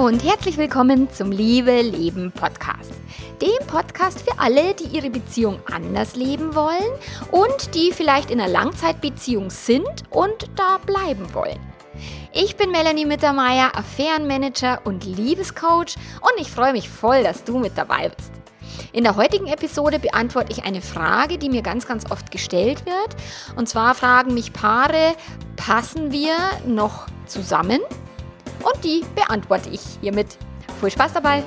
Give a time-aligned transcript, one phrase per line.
[0.00, 2.94] Und herzlich willkommen zum Liebe Leben Podcast.
[3.42, 6.90] Dem Podcast für alle, die ihre Beziehung anders leben wollen
[7.30, 11.60] und die vielleicht in einer Langzeitbeziehung sind und da bleiben wollen.
[12.32, 17.76] Ich bin Melanie Mittermeier, Affärenmanager und Liebescoach und ich freue mich voll, dass du mit
[17.76, 18.32] dabei bist.
[18.94, 23.16] In der heutigen Episode beantworte ich eine Frage, die mir ganz, ganz oft gestellt wird.
[23.54, 25.14] Und zwar fragen mich Paare,
[25.56, 27.80] passen wir noch zusammen?
[28.62, 30.36] Und die beantworte ich hiermit.
[30.80, 31.44] Viel Spaß dabei!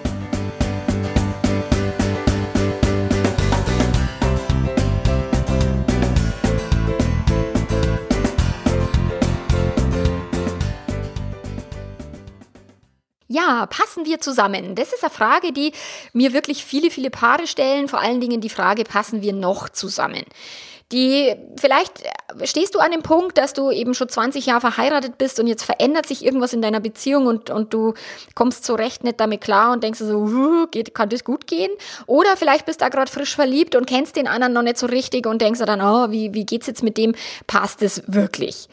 [13.27, 14.75] Ja, passen wir zusammen?
[14.75, 15.71] Das ist eine Frage, die
[16.13, 17.87] mir wirklich viele, viele Paare stellen.
[17.87, 20.23] Vor allen Dingen die Frage, passen wir noch zusammen?
[20.93, 22.03] Die, vielleicht
[22.43, 25.63] stehst du an dem Punkt, dass du eben schon 20 Jahre verheiratet bist und jetzt
[25.63, 27.95] verändert sich irgendwas in deiner Beziehung und, und du
[28.35, 31.71] kommst so recht nicht damit klar und denkst so, geht, kann das gut gehen?
[32.05, 34.85] Oder vielleicht bist du da gerade frisch verliebt und kennst den anderen noch nicht so
[34.85, 37.15] richtig und denkst dann, oh, wie, wie geht's jetzt mit dem?
[37.47, 38.67] Passt es wirklich?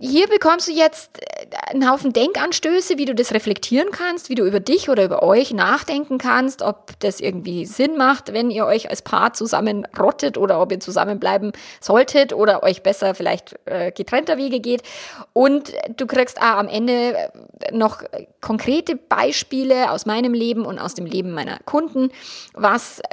[0.00, 4.44] Hier bekommst du jetzt äh, einen Haufen Denkanstöße, wie du das reflektieren kannst, wie du
[4.44, 8.90] über dich oder über euch nachdenken kannst, ob das irgendwie Sinn macht, wenn ihr euch
[8.90, 14.36] als Paar zusammen rottet oder ob ihr zusammenbleiben solltet oder euch besser vielleicht äh, getrennter
[14.36, 14.82] Wege geht.
[15.32, 17.28] Und du kriegst ah, am Ende äh,
[17.72, 18.02] noch
[18.40, 22.10] konkrete Beispiele aus meinem Leben und aus dem Leben meiner Kunden,
[22.54, 23.04] was äh,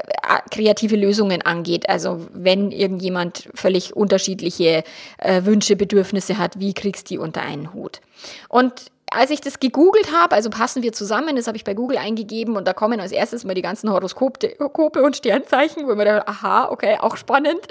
[0.52, 1.90] kreative Lösungen angeht.
[1.90, 4.84] Also wenn irgendjemand völlig unterschiedliche
[5.18, 8.02] äh, Wünsche, Bedürfnisse hat, wie kriegst du die unter einen Hut?
[8.50, 11.98] Und als ich das gegoogelt habe, also passen wir zusammen, das habe ich bei Google
[11.98, 16.28] eingegeben und da kommen als erstes mal die ganzen Horoskope und Sternzeichen, wo mir dachte,
[16.28, 17.62] aha, okay, auch spannend.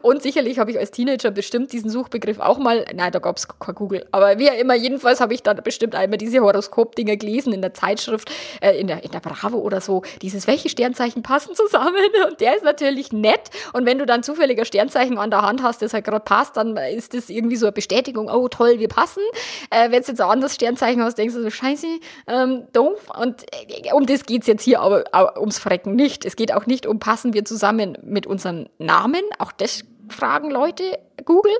[0.00, 3.46] Und sicherlich habe ich als Teenager bestimmt diesen Suchbegriff auch mal, nein, da gab es
[3.46, 7.60] kein Google, aber wie immer, jedenfalls habe ich da bestimmt einmal diese Horoskop-Dinger gelesen in
[7.60, 8.30] der Zeitschrift,
[8.62, 12.56] äh, in, der, in der Bravo oder so, dieses, welche Sternzeichen passen zusammen und der
[12.56, 16.06] ist natürlich nett und wenn du dann zufälliger Sternzeichen an der Hand hast, das halt
[16.06, 19.22] gerade passt, dann ist das irgendwie so eine Bestätigung, oh toll, wir passen.
[19.70, 21.86] Äh, wenn es jetzt ein anderes Sternzeichen Anzeichen hast, denkst du so, scheiße,
[22.28, 23.10] ähm, doof.
[23.18, 26.24] Und äh, um das geht es jetzt hier aber, aber ums Frecken nicht.
[26.24, 29.22] Es geht auch nicht um, passen wir zusammen mit unserem Namen.
[29.38, 31.56] Auch das fragen Leute Google.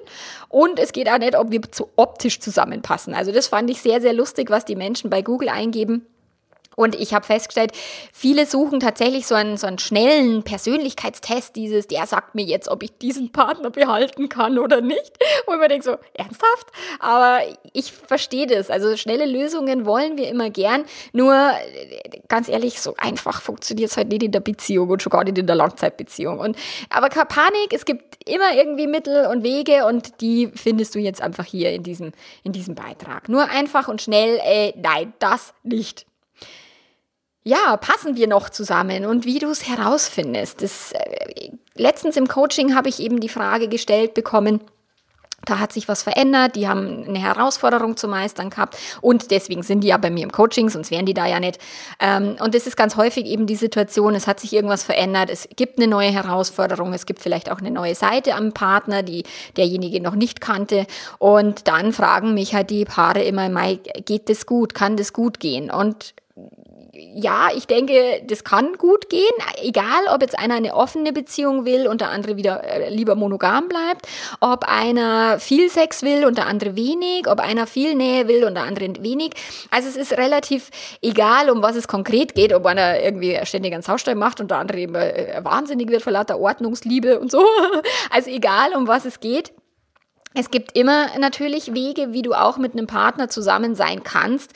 [0.49, 3.15] Und es geht auch nicht, ob wir zu optisch zusammenpassen.
[3.15, 6.07] Also das fand ich sehr, sehr lustig, was die Menschen bei Google eingeben.
[6.77, 7.73] Und ich habe festgestellt,
[8.13, 12.83] viele suchen tatsächlich so einen, so einen schnellen Persönlichkeitstest, dieses, der sagt mir jetzt, ob
[12.83, 15.13] ich diesen Partner behalten kann oder nicht.
[15.49, 16.67] Ich mir denke, so, ernsthaft?
[17.01, 17.41] Aber
[17.73, 18.69] ich verstehe das.
[18.71, 20.85] Also schnelle Lösungen wollen wir immer gern.
[21.13, 21.51] Nur,
[22.29, 25.39] ganz ehrlich, so einfach funktioniert es halt nicht in der Beziehung und schon gar nicht
[25.39, 26.39] in der Langzeitbeziehung.
[26.39, 26.57] Und,
[26.91, 31.23] aber keine Panik, es gibt immer irgendwie Mittel und Wege und die findest du jetzt
[31.23, 33.31] einfach hier in diesem, in diesem Beitrag.
[33.31, 36.07] Nur einfach und schnell, äh, nein, das nicht
[37.47, 40.63] ja, passen wir noch zusammen und wie du es herausfindest.
[40.63, 44.61] Das, äh, letztens im Coaching habe ich eben die Frage gestellt bekommen,
[45.45, 49.83] da hat sich was verändert, die haben eine Herausforderung zu meistern gehabt und deswegen sind
[49.83, 51.61] die ja bei mir im Coaching, sonst wären die da ja nicht.
[52.01, 55.49] Ähm, und das ist ganz häufig eben die Situation, es hat sich irgendwas verändert, es
[55.55, 59.23] gibt eine neue Herausforderung, es gibt vielleicht auch eine neue Seite am Partner, die
[59.57, 60.85] derjenige noch nicht kannte
[61.19, 63.49] und dann fragen mich halt die Paare immer,
[64.05, 65.71] geht das gut, kann das gut gehen?
[65.71, 66.13] Und
[67.15, 69.23] ja, ich denke, das kann gut gehen,
[69.63, 73.69] egal ob jetzt einer eine offene Beziehung will und der andere wieder äh, lieber monogam
[73.69, 74.07] bleibt,
[74.41, 78.55] ob einer viel Sex will und der andere wenig, ob einer viel Nähe will und
[78.55, 79.33] der andere wenig.
[79.71, 80.71] Also es ist relativ
[81.03, 84.59] egal, um was es konkret geht, ob einer irgendwie ständig einen Saustall macht und der
[84.59, 87.45] andere immer äh, wahnsinnig wird vor lauter Ordnungsliebe und so.
[88.11, 89.53] Also egal, um was es geht.
[90.39, 94.53] Es gibt immer natürlich Wege, wie du auch mit einem Partner zusammen sein kannst,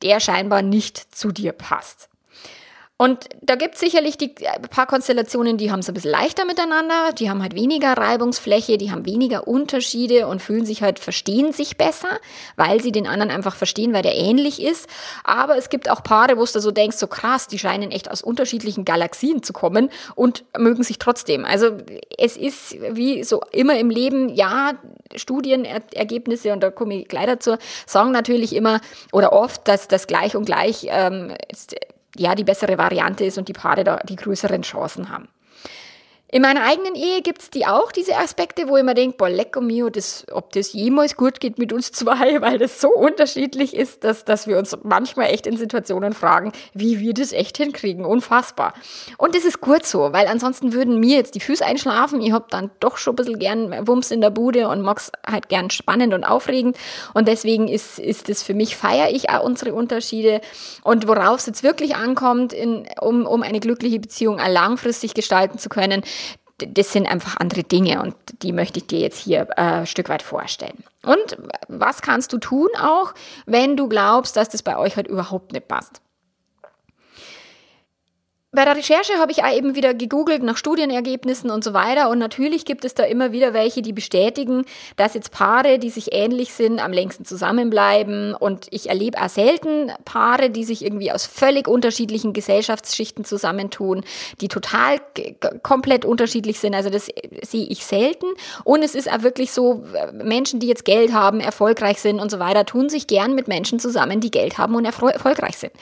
[0.00, 2.08] der scheinbar nicht zu dir passt.
[3.04, 6.46] Und da gibt es sicherlich die äh, paar Konstellationen, die haben es ein bisschen leichter
[6.46, 11.52] miteinander, die haben halt weniger Reibungsfläche, die haben weniger Unterschiede und fühlen sich halt, verstehen
[11.52, 12.08] sich besser,
[12.56, 14.88] weil sie den anderen einfach verstehen, weil der ähnlich ist.
[15.22, 18.22] Aber es gibt auch Paare, wo du so denkst, so krass, die scheinen echt aus
[18.22, 21.44] unterschiedlichen Galaxien zu kommen und mögen sich trotzdem.
[21.44, 21.72] Also
[22.16, 24.72] es ist wie so immer im Leben, ja,
[25.14, 28.80] Studienergebnisse, und da komme ich gleich dazu, sagen natürlich immer
[29.12, 31.34] oder oft, dass das gleich und gleich ähm,
[32.16, 35.28] ja die bessere Variante ist und die Paare da die größeren Chancen haben.
[36.34, 39.60] In meiner eigenen Ehe gibt's die auch, diese Aspekte, wo ich mir denke, boah, lecko
[39.60, 44.02] mio, das, ob das jemals gut geht mit uns zwei, weil das so unterschiedlich ist,
[44.02, 48.04] dass, dass wir uns manchmal echt in Situationen fragen, wie wir das echt hinkriegen.
[48.04, 48.74] Unfassbar.
[49.16, 52.20] Und das ist gut so, weil ansonsten würden mir jetzt die Füße einschlafen.
[52.20, 55.48] Ich hab dann doch schon ein bisschen gern Wumms in der Bude und mag's halt
[55.48, 56.76] gern spannend und aufregend.
[57.12, 60.40] Und deswegen ist, ist das für mich, feiere ich auch unsere Unterschiede.
[60.82, 65.68] Und worauf es jetzt wirklich ankommt, in, um, um eine glückliche Beziehung langfristig gestalten zu
[65.68, 66.02] können,
[66.58, 70.08] das sind einfach andere Dinge und die möchte ich dir jetzt hier äh, ein Stück
[70.08, 70.84] weit vorstellen.
[71.04, 71.36] Und
[71.68, 73.12] was kannst du tun auch,
[73.46, 76.00] wenn du glaubst, dass das bei euch halt überhaupt nicht passt?
[78.54, 82.08] Bei der Recherche habe ich auch eben wieder gegoogelt nach Studienergebnissen und so weiter.
[82.08, 84.64] Und natürlich gibt es da immer wieder welche, die bestätigen,
[84.96, 88.34] dass jetzt Paare, die sich ähnlich sind, am längsten zusammenbleiben.
[88.34, 94.04] Und ich erlebe auch selten Paare, die sich irgendwie aus völlig unterschiedlichen Gesellschaftsschichten zusammentun,
[94.40, 95.00] die total
[95.62, 96.74] komplett unterschiedlich sind.
[96.74, 97.08] Also das
[97.42, 98.26] sehe ich selten.
[98.64, 102.38] Und es ist auch wirklich so, Menschen, die jetzt Geld haben, erfolgreich sind und so
[102.38, 105.72] weiter, tun sich gern mit Menschen zusammen, die Geld haben und erfolgreich sind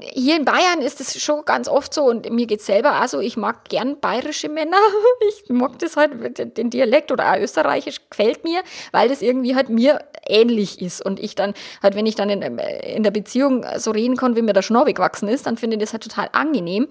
[0.00, 3.20] hier in Bayern ist es schon ganz oft so und mir geht's selber auch so,
[3.20, 4.76] ich mag gern bayerische Männer.
[5.28, 8.62] Ich mag das halt, den Dialekt oder auch österreichisch gefällt mir,
[8.92, 12.42] weil das irgendwie halt mir ähnlich ist und ich dann halt, wenn ich dann in,
[12.42, 15.80] in der Beziehung so reden kann, wie mir der Schnorr gewachsen ist, dann finde ich
[15.80, 16.88] das halt total angenehm.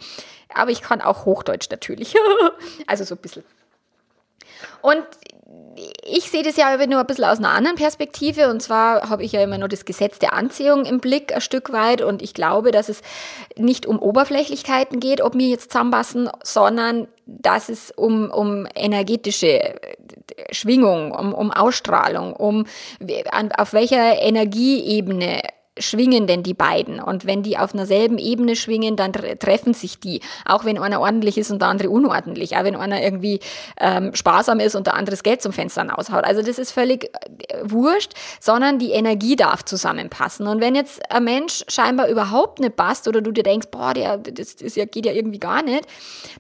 [0.54, 2.16] Aber ich kann auch Hochdeutsch natürlich.
[2.88, 3.44] also so ein bisschen.
[4.81, 5.04] Und
[6.04, 8.50] ich sehe das ja aber nur ein bisschen aus einer anderen Perspektive.
[8.50, 11.71] Und zwar habe ich ja immer nur das Gesetz der Anziehung im Blick ein Stück
[11.71, 12.01] weit.
[12.01, 13.01] Und ich glaube, dass es
[13.56, 19.75] nicht um Oberflächlichkeiten geht, ob wir jetzt zusammenpassen, sondern dass es um, um energetische
[20.51, 22.65] Schwingung, um, um Ausstrahlung, um
[23.57, 25.42] auf welcher Energieebene
[25.79, 27.00] schwingen denn die beiden?
[27.00, 30.21] Und wenn die auf einer selben Ebene schwingen, dann treffen sich die.
[30.45, 32.56] Auch wenn einer ordentlich ist und der andere unordentlich.
[32.56, 33.39] Auch wenn einer irgendwie
[33.79, 36.24] ähm, sparsam ist und der andere das Geld zum Fenster raushaut.
[36.24, 37.09] Also das ist völlig äh,
[37.63, 40.47] wurscht, sondern die Energie darf zusammenpassen.
[40.47, 44.18] Und wenn jetzt ein Mensch scheinbar überhaupt nicht passt oder du dir denkst, boah, der,
[44.18, 45.85] das, das geht ja irgendwie gar nicht,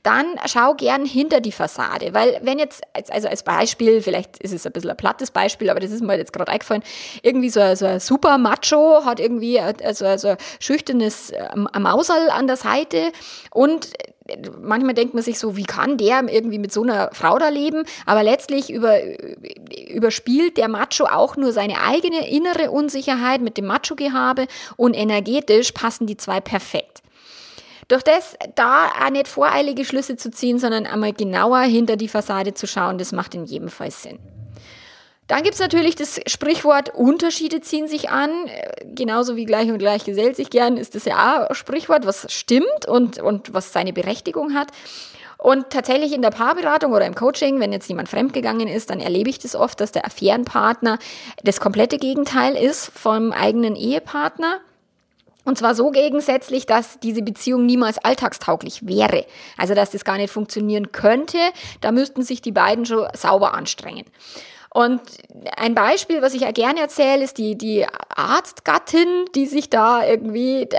[0.03, 2.13] dann schau gern hinter die Fassade.
[2.13, 5.79] Weil wenn jetzt, also als Beispiel, vielleicht ist es ein bisschen ein plattes Beispiel, aber
[5.79, 6.83] das ist mir jetzt gerade eingefallen,
[7.21, 12.57] irgendwie so, so ein super Macho hat irgendwie also, also schüchternes ähm, Mausal an der
[12.57, 13.11] Seite
[13.51, 13.89] und
[14.61, 17.83] manchmal denkt man sich so, wie kann der irgendwie mit so einer Frau da leben?
[18.05, 18.97] Aber letztlich über,
[19.89, 26.07] überspielt der Macho auch nur seine eigene innere Unsicherheit mit dem Macho-Gehabe und energetisch passen
[26.07, 27.01] die zwei perfekt.
[27.87, 32.53] Durch das da auch nicht voreilige Schlüsse zu ziehen, sondern einmal genauer hinter die Fassade
[32.53, 34.19] zu schauen, das macht in jedem Fall Sinn.
[35.27, 38.31] Dann gibt's natürlich das Sprichwort, Unterschiede ziehen sich an.
[38.85, 42.31] Genauso wie gleich und gleich gesellt sich gern, ist das ja auch ein Sprichwort, was
[42.31, 44.69] stimmt und, und was seine Berechtigung hat.
[45.37, 49.29] Und tatsächlich in der Paarberatung oder im Coaching, wenn jetzt jemand fremdgegangen ist, dann erlebe
[49.29, 50.97] ich das oft, dass der Affärenpartner
[51.43, 54.61] das komplette Gegenteil ist vom eigenen Ehepartner.
[55.43, 59.25] Und zwar so gegensätzlich, dass diese Beziehung niemals alltagstauglich wäre.
[59.57, 61.37] Also dass das gar nicht funktionieren könnte.
[61.81, 64.05] Da müssten sich die beiden schon sauber anstrengen.
[64.77, 65.01] Und
[65.55, 70.69] ein Beispiel, was ich ja gerne erzähle, ist die, die Arztgattin, die sich da irgendwie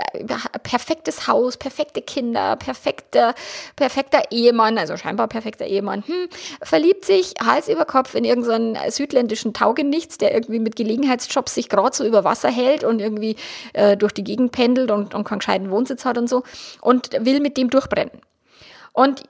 [0.63, 3.35] perfektes Haus, perfekte Kinder, perfekter,
[3.75, 6.29] perfekter Ehemann, also scheinbar perfekter Ehemann, hm,
[6.61, 11.93] verliebt sich Hals über Kopf in irgendeinen südländischen Taugenichts, der irgendwie mit Gelegenheitsjobs sich gerade
[11.93, 13.35] so über Wasser hält und irgendwie
[13.73, 16.43] äh, durch die Gegend pendelt und, und keinen gescheiten Wohnsitz hat und so
[16.79, 18.11] und will mit dem durchbrennen.
[18.99, 19.23] Und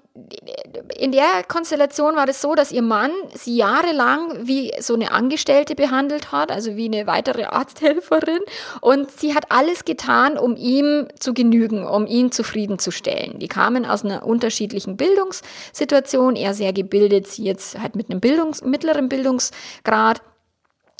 [0.97, 5.75] in der Konstellation war es so, dass ihr Mann sie jahrelang wie so eine Angestellte
[5.75, 8.39] behandelt hat, also wie eine weitere Arzthelferin.
[8.81, 13.37] Und sie hat alles getan, um ihm zu genügen, um ihn zufriedenzustellen.
[13.37, 18.63] Die kamen aus einer unterschiedlichen Bildungssituation, er sehr gebildet, sie jetzt halt mit einem Bildungs
[18.63, 20.23] mittleren Bildungsgrad.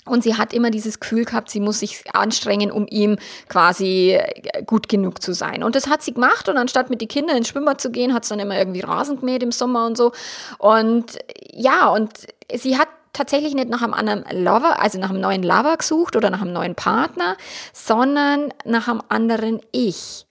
[0.10, 4.63] Und sie hat immer dieses Gefühl gehabt, sie muss sich anstrengen, um ihm quasi äh,
[4.63, 5.63] gut genug zu sein.
[5.63, 6.50] Und das hat sie gemacht.
[6.50, 9.20] Und anstatt mit den Kindern ins Schwimmbad zu gehen, hat sie dann immer irgendwie Rasen
[9.20, 10.12] gemäht im Sommer und so.
[10.58, 11.18] Und
[11.54, 12.12] ja, und
[12.54, 16.30] sie hat tatsächlich nicht nach einem anderen Lover, also nach einem neuen Lover gesucht oder
[16.30, 17.36] nach einem neuen Partner,
[17.74, 20.25] sondern nach einem anderen Ich.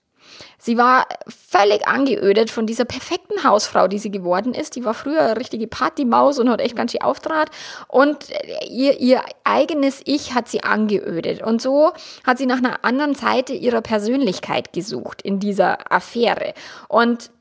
[0.59, 4.75] Sie war völlig angeödet von dieser perfekten Hausfrau, die sie geworden ist.
[4.75, 7.49] Die war früher eine richtige Partymaus und hat echt ganz schön auftrat.
[7.87, 8.27] Und
[8.69, 11.41] ihr, ihr eigenes Ich hat sie angeödet.
[11.41, 11.93] Und so
[12.25, 16.53] hat sie nach einer anderen Seite ihrer Persönlichkeit gesucht in dieser Affäre.
[16.89, 17.31] Und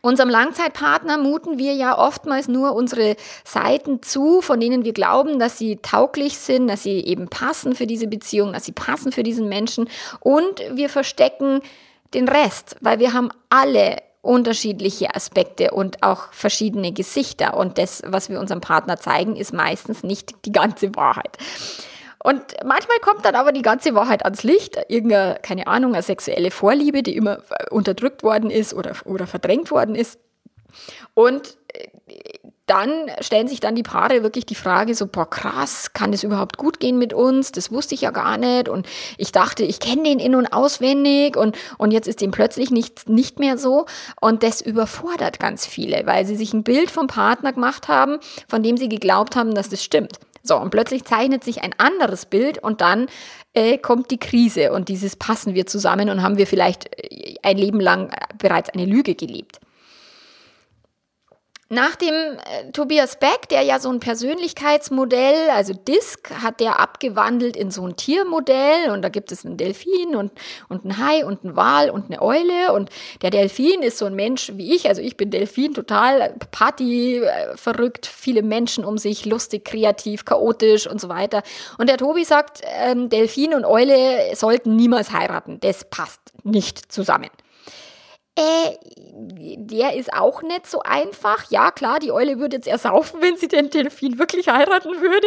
[0.00, 5.56] Unserem Langzeitpartner muten wir ja oftmals nur unsere Seiten zu, von denen wir glauben, dass
[5.56, 9.48] sie tauglich sind, dass sie eben passen für diese Beziehung, dass sie passen für diesen
[9.48, 9.88] Menschen.
[10.20, 11.60] Und wir verstecken
[12.14, 17.56] den Rest, weil wir haben alle unterschiedliche Aspekte und auch verschiedene Gesichter.
[17.56, 21.36] Und das, was wir unserem Partner zeigen, ist meistens nicht die ganze Wahrheit.
[22.22, 26.50] Und manchmal kommt dann aber die ganze Wahrheit ans Licht, irgendeine, keine Ahnung, eine sexuelle
[26.50, 27.40] Vorliebe, die immer
[27.70, 30.18] unterdrückt worden ist oder, oder verdrängt worden ist.
[31.12, 31.88] Und äh,
[32.66, 36.56] dann stellen sich dann die Paare wirklich die Frage so, boah, krass, kann das überhaupt
[36.56, 37.52] gut gehen mit uns?
[37.52, 38.68] Das wusste ich ja gar nicht.
[38.68, 38.86] Und
[39.18, 43.08] ich dachte, ich kenne den in- und auswendig und, und jetzt ist dem plötzlich nicht,
[43.08, 43.84] nicht mehr so.
[44.20, 48.18] Und das überfordert ganz viele, weil sie sich ein Bild vom Partner gemacht haben,
[48.48, 50.18] von dem sie geglaubt haben, dass das stimmt.
[50.42, 53.06] So, und plötzlich zeichnet sich ein anderes Bild und dann
[53.54, 57.56] äh, kommt die Krise und dieses passen wir zusammen und haben wir vielleicht äh, ein
[57.56, 59.60] Leben lang äh, bereits eine Lüge gelebt.
[61.74, 67.56] Nach dem äh, Tobias Beck, der ja so ein Persönlichkeitsmodell, also DISC, hat der abgewandelt
[67.56, 70.30] in so ein Tiermodell und da gibt es einen Delfin und,
[70.68, 72.90] und einen Hai und einen Wal und eine Eule und
[73.22, 77.56] der Delfin ist so ein Mensch wie ich, also ich bin Delfin, total Party, äh,
[77.56, 81.42] verrückt, viele Menschen um sich, lustig, kreativ, chaotisch und so weiter.
[81.78, 87.30] Und der Tobi sagt, ähm, Delfin und Eule sollten niemals heiraten, das passt nicht zusammen.
[88.36, 88.76] Äh,
[89.56, 91.50] der ist auch nicht so einfach.
[91.50, 95.26] Ja, klar, die Eule würde jetzt ersaufen, wenn sie den Delfin wirklich heiraten würde.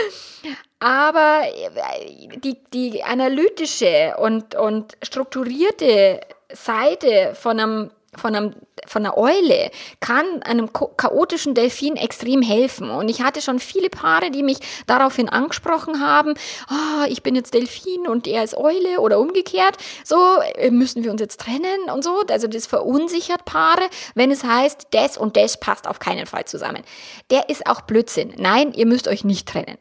[0.80, 6.20] Aber äh, die, die analytische und, und strukturierte
[6.52, 8.54] Seite von einem von, einem,
[8.86, 12.90] von einer Eule kann einem chaotischen Delfin extrem helfen.
[12.90, 16.34] Und ich hatte schon viele Paare, die mich daraufhin angesprochen haben,
[16.70, 19.76] oh, ich bin jetzt Delfin und er ist Eule oder umgekehrt.
[20.04, 20.16] So
[20.56, 22.22] äh, müssen wir uns jetzt trennen und so.
[22.28, 26.82] Also das verunsichert Paare, wenn es heißt, das und das passt auf keinen Fall zusammen.
[27.30, 28.34] Der ist auch Blödsinn.
[28.36, 29.78] Nein, ihr müsst euch nicht trennen.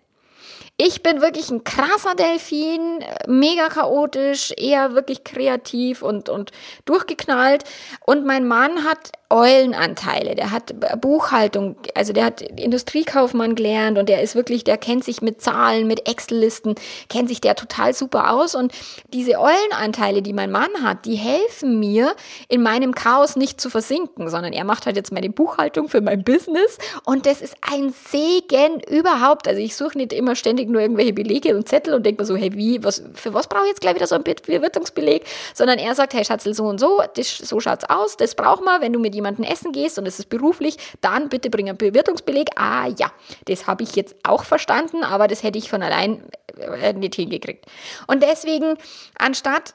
[0.77, 6.51] Ich bin wirklich ein krasser Delfin, mega chaotisch, eher wirklich kreativ und, und
[6.85, 7.63] durchgeknallt.
[8.05, 14.21] Und mein Mann hat Eulenanteile, der hat Buchhaltung, also der hat Industriekaufmann gelernt und der
[14.21, 16.75] ist wirklich, der kennt sich mit Zahlen, mit Excel-Listen,
[17.09, 18.53] kennt sich der total super aus.
[18.53, 18.71] Und
[19.11, 22.15] diese Eulenanteile, die mein Mann hat, die helfen mir
[22.47, 26.23] in meinem Chaos nicht zu versinken, sondern er macht halt jetzt meine Buchhaltung für mein
[26.23, 26.77] Business.
[27.03, 29.47] Und das ist ein Segen überhaupt.
[29.47, 32.35] Also ich suche nicht immer ständig nur irgendwelche Belege und Zettel und denke mir so,
[32.35, 35.25] hey, wie, was, für was brauche ich jetzt gleich wieder so ein Bewirtungsbeleg,
[35.55, 38.79] sondern er sagt, hey Schatzel, so und so, das, so schaut's aus, das brauchen wir,
[38.79, 42.49] wenn du mit jemandem essen gehst und es ist beruflich, dann bitte bring einen Bewirtungsbeleg.
[42.55, 43.11] Ah ja,
[43.45, 46.23] das habe ich jetzt auch verstanden, aber das hätte ich von allein
[46.57, 47.65] äh, nicht hingekriegt.
[48.07, 48.75] Und deswegen,
[49.17, 49.73] anstatt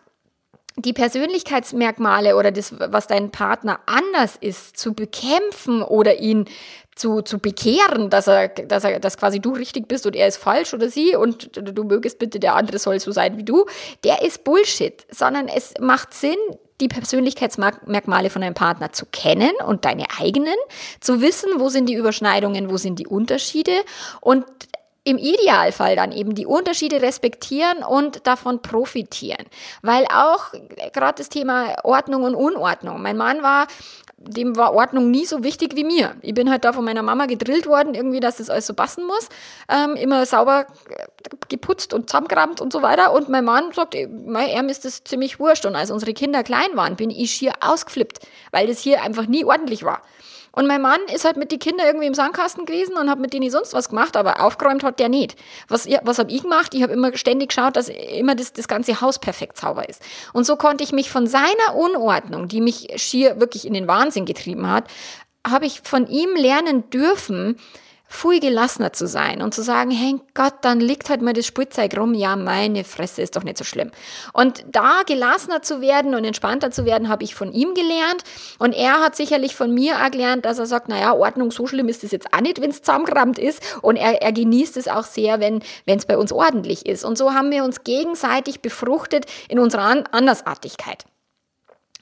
[0.78, 6.46] die Persönlichkeitsmerkmale oder das, was dein Partner anders ist, zu bekämpfen oder ihn
[6.94, 10.36] zu, zu bekehren, dass er, dass er, dass quasi du richtig bist und er ist
[10.36, 13.66] falsch oder sie und du, mögest bitte, der andere soll so sein wie du,
[14.04, 16.36] der ist Bullshit, sondern es macht Sinn,
[16.80, 20.54] die Persönlichkeitsmerkmale von deinem Partner zu kennen und deine eigenen,
[21.00, 23.72] zu wissen, wo sind die Überschneidungen, wo sind die Unterschiede
[24.20, 24.44] und
[25.08, 29.46] im Idealfall dann eben die Unterschiede respektieren und davon profitieren.
[29.80, 30.52] Weil auch
[30.92, 33.00] gerade das Thema Ordnung und Unordnung.
[33.00, 33.66] Mein Mann war
[34.20, 36.16] dem war Ordnung nie so wichtig wie mir.
[36.22, 39.06] Ich bin halt da von meiner Mama gedrillt worden, irgendwie, dass das alles so passen
[39.06, 39.28] muss.
[39.68, 40.66] Ähm, immer sauber
[41.48, 43.12] geputzt und zusammengerammt und so weiter.
[43.12, 45.66] Und mein Mann sagt, er ist das ziemlich wurscht.
[45.66, 48.18] Und als unsere Kinder klein waren, bin ich schier ausgeflippt,
[48.50, 50.02] weil das hier einfach nie ordentlich war.
[50.52, 53.32] Und mein Mann ist halt mit den Kindern irgendwie im Sandkasten gewesen und hat mit
[53.32, 55.36] denen sonst was gemacht, aber aufgeräumt hat der nicht.
[55.68, 56.74] Was, was habe ich gemacht?
[56.74, 60.02] Ich habe immer ständig geschaut, dass immer das, das ganze Haus perfekt sauber ist.
[60.32, 64.24] Und so konnte ich mich von seiner Unordnung, die mich schier wirklich in den Wahnsinn
[64.24, 64.84] getrieben hat,
[65.46, 67.56] habe ich von ihm lernen dürfen,
[68.08, 71.96] viel gelassener zu sein und zu sagen, hey Gott, dann liegt halt mal das Spielzeug
[71.96, 73.90] rum, ja, meine Fresse ist doch nicht so schlimm.
[74.32, 78.24] Und da gelassener zu werden und entspannter zu werden, habe ich von ihm gelernt
[78.58, 81.88] und er hat sicherlich von mir auch gelernt, dass er sagt, naja, Ordnung, so schlimm
[81.88, 85.04] ist es jetzt auch nicht, wenn es zusammengerammt ist und er, er genießt es auch
[85.04, 87.04] sehr, wenn es bei uns ordentlich ist.
[87.04, 91.04] Und so haben wir uns gegenseitig befruchtet in unserer Andersartigkeit.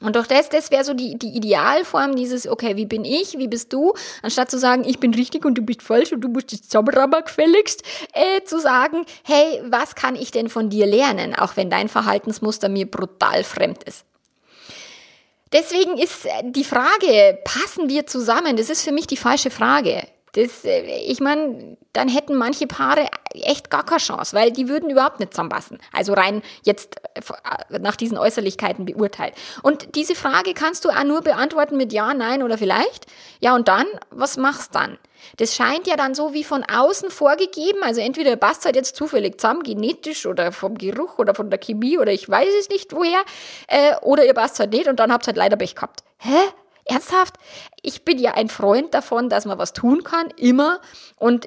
[0.00, 3.48] Und doch das, das wäre so die, die Idealform dieses, okay, wie bin ich, wie
[3.48, 6.52] bist du, anstatt zu sagen, ich bin richtig und du bist falsch und du musst
[6.52, 11.56] jetzt Zauberer gefälligst, äh, zu sagen, hey, was kann ich denn von dir lernen, auch
[11.56, 14.04] wenn dein Verhaltensmuster mir brutal fremd ist.
[15.52, 20.06] Deswegen ist die Frage, passen wir zusammen, das ist für mich die falsche Frage.
[20.36, 24.90] Das, äh, ich meine, dann hätten manche Paare echt gar keine Chance, weil die würden
[24.90, 25.78] überhaupt nicht zusammenpassen.
[25.92, 29.34] Also rein jetzt äh, nach diesen Äußerlichkeiten beurteilt.
[29.62, 33.06] Und diese Frage kannst du auch nur beantworten mit Ja, Nein oder vielleicht.
[33.40, 34.98] Ja, und dann, was machst dann?
[35.38, 37.82] Das scheint ja dann so wie von außen vorgegeben.
[37.82, 41.96] Also entweder passt halt jetzt zufällig zusammen, genetisch oder vom Geruch oder von der Chemie
[41.98, 43.22] oder ich weiß es nicht woher.
[43.68, 46.04] Äh, oder ihr passt halt nicht und dann habt ihr halt leider Pech gehabt.
[46.18, 46.36] Hä?
[46.86, 47.34] Ernsthaft?
[47.82, 50.80] Ich bin ja ein Freund davon, dass man was tun kann, immer.
[51.16, 51.46] Und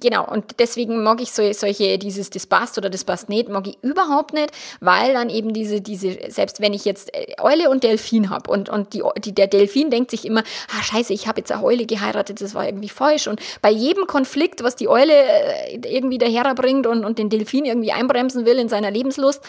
[0.00, 3.66] genau, und deswegen mag ich so, solche, dieses, das passt oder das passt nicht, mag
[3.66, 4.50] ich überhaupt nicht,
[4.80, 8.68] weil dann eben diese, diese, selbst wenn ich jetzt äh, Eule und Delfin habe und,
[8.68, 11.86] und die, die, der Delfin denkt sich immer, ah, scheiße, ich habe jetzt eine Eule
[11.86, 13.26] geheiratet, das war irgendwie falsch.
[13.26, 17.92] Und bei jedem Konflikt, was die Eule äh, irgendwie daherbringt und, und den Delfin irgendwie
[17.92, 19.42] einbremsen will in seiner Lebenslust,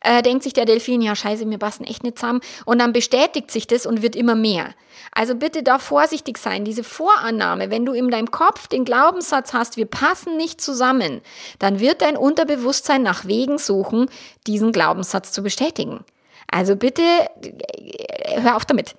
[0.00, 2.40] äh, denkt sich der Delfin, ja scheiße, wir passen echt nicht zusammen.
[2.64, 4.74] Und dann bestätigt sich das und wird immer mehr.
[5.12, 6.64] Also bitte da vorsichtig sein.
[6.64, 11.22] Diese Vorannahme, wenn du in deinem Kopf den Glaubenssatz hast, wir passen nicht zusammen,
[11.58, 14.10] dann wird dein Unterbewusstsein nach Wegen suchen,
[14.46, 16.04] diesen Glaubenssatz zu bestätigen.
[16.50, 18.96] Also bitte äh, hör auf damit,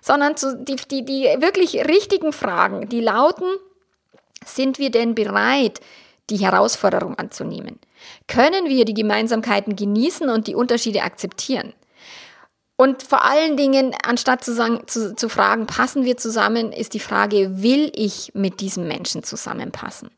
[0.00, 3.48] sondern zu, die, die, die wirklich richtigen Fragen, die lauten,
[4.44, 5.80] sind wir denn bereit,
[6.30, 7.78] die Herausforderung anzunehmen?
[8.28, 11.72] Können wir die Gemeinsamkeiten genießen und die Unterschiede akzeptieren?
[12.76, 17.00] Und vor allen Dingen, anstatt zu, sagen, zu, zu fragen, passen wir zusammen, ist die
[17.00, 20.10] Frage, will ich mit diesem Menschen zusammenpassen?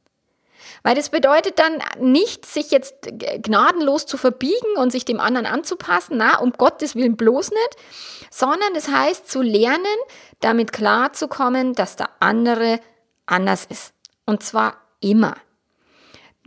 [0.83, 2.95] Weil das bedeutet dann nicht, sich jetzt
[3.43, 7.77] gnadenlos zu verbiegen und sich dem anderen anzupassen, na, um Gottes Willen bloß nicht,
[8.31, 9.85] sondern es heißt zu lernen,
[10.41, 12.81] damit klarzukommen, dass der andere
[13.27, 13.93] anders ist.
[14.27, 15.37] Und zwar immer.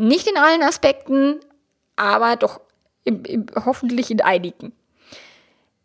[0.02, 1.42] Nicht in allen Aspekten,
[1.96, 2.60] aber doch
[3.04, 4.74] im, im, hoffentlich in einigen.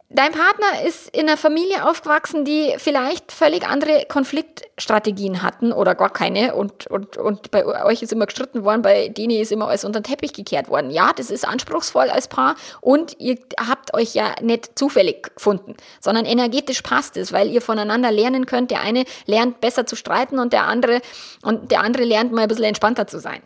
[0.09, 6.11] Dein Partner ist in einer Familie aufgewachsen, die vielleicht völlig andere Konfliktstrategien hatten oder gar
[6.11, 9.85] keine und, und, und bei euch ist immer gestritten worden, bei denen ist immer alles
[9.85, 10.91] unter den Teppich gekehrt worden.
[10.91, 13.37] Ja, das ist anspruchsvoll als Paar und ihr
[13.69, 18.71] habt euch ja nicht zufällig gefunden, sondern energetisch passt es, weil ihr voneinander lernen könnt.
[18.71, 21.03] Der eine lernt besser zu streiten und der andere,
[21.43, 23.43] und der andere lernt mal ein bisschen entspannter zu sein.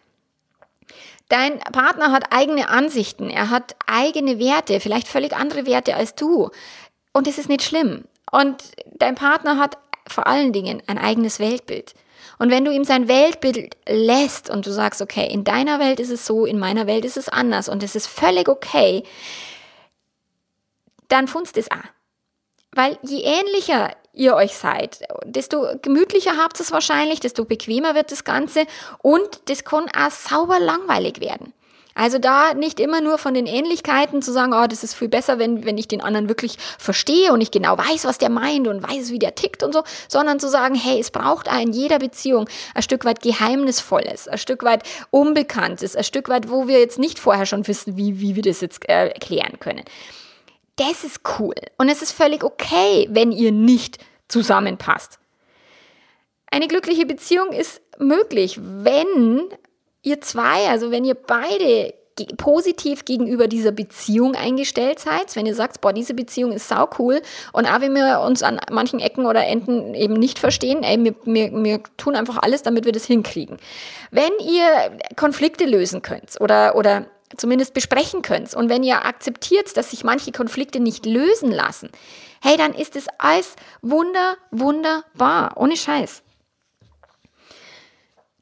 [1.30, 6.50] Dein Partner hat eigene Ansichten, er hat eigene Werte, vielleicht völlig andere Werte als du.
[7.12, 8.04] Und es ist nicht schlimm.
[8.32, 8.56] Und
[8.96, 11.94] dein Partner hat vor allen Dingen ein eigenes Weltbild.
[12.40, 16.10] Und wenn du ihm sein Weltbild lässt und du sagst, okay, in deiner Welt ist
[16.10, 19.04] es so, in meiner Welt ist es anders und es ist völlig okay,
[21.06, 21.76] dann funzt es auch.
[22.72, 28.12] Weil je ähnlicher ihr euch seid, desto gemütlicher habt ihr es wahrscheinlich, desto bequemer wird
[28.12, 28.64] das Ganze
[29.02, 31.52] und das kann auch sauber langweilig werden.
[31.94, 35.38] Also da nicht immer nur von den Ähnlichkeiten zu sagen, oh, das ist viel besser,
[35.38, 38.82] wenn, wenn ich den anderen wirklich verstehe und ich genau weiß, was der meint und
[38.82, 42.48] weiß, wie der tickt und so, sondern zu sagen, hey, es braucht in jeder Beziehung
[42.74, 47.18] ein Stück weit Geheimnisvolles, ein Stück weit Unbekanntes, ein Stück weit, wo wir jetzt nicht
[47.18, 49.84] vorher schon wissen, wie, wie wir das jetzt äh, erklären können
[50.80, 51.54] das ist cool.
[51.76, 53.98] Und es ist völlig okay, wenn ihr nicht
[54.30, 55.18] zusammenpasst.
[56.50, 59.48] Eine glückliche Beziehung ist möglich, wenn
[60.02, 61.94] ihr zwei, also wenn ihr beide
[62.36, 67.22] positiv gegenüber dieser Beziehung eingestellt seid, wenn ihr sagt, boah, diese Beziehung ist sau cool
[67.52, 71.14] und auch wenn wir uns an manchen Ecken oder Enden eben nicht verstehen, ey, wir,
[71.24, 73.56] wir, wir tun einfach alles, damit wir das hinkriegen.
[74.10, 78.54] Wenn ihr Konflikte lösen könnt oder, oder zumindest besprechen könnt.
[78.54, 81.90] Und wenn ihr akzeptiert, dass sich manche Konflikte nicht lösen lassen,
[82.42, 86.22] hey, dann ist es alles wunder, wunderbar, ohne Scheiß.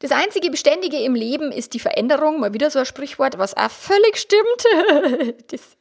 [0.01, 3.71] Das einzige Beständige im Leben ist die Veränderung, mal wieder so ein Sprichwort, was auch
[3.71, 5.35] völlig stimmt.
[5.51, 5.77] das,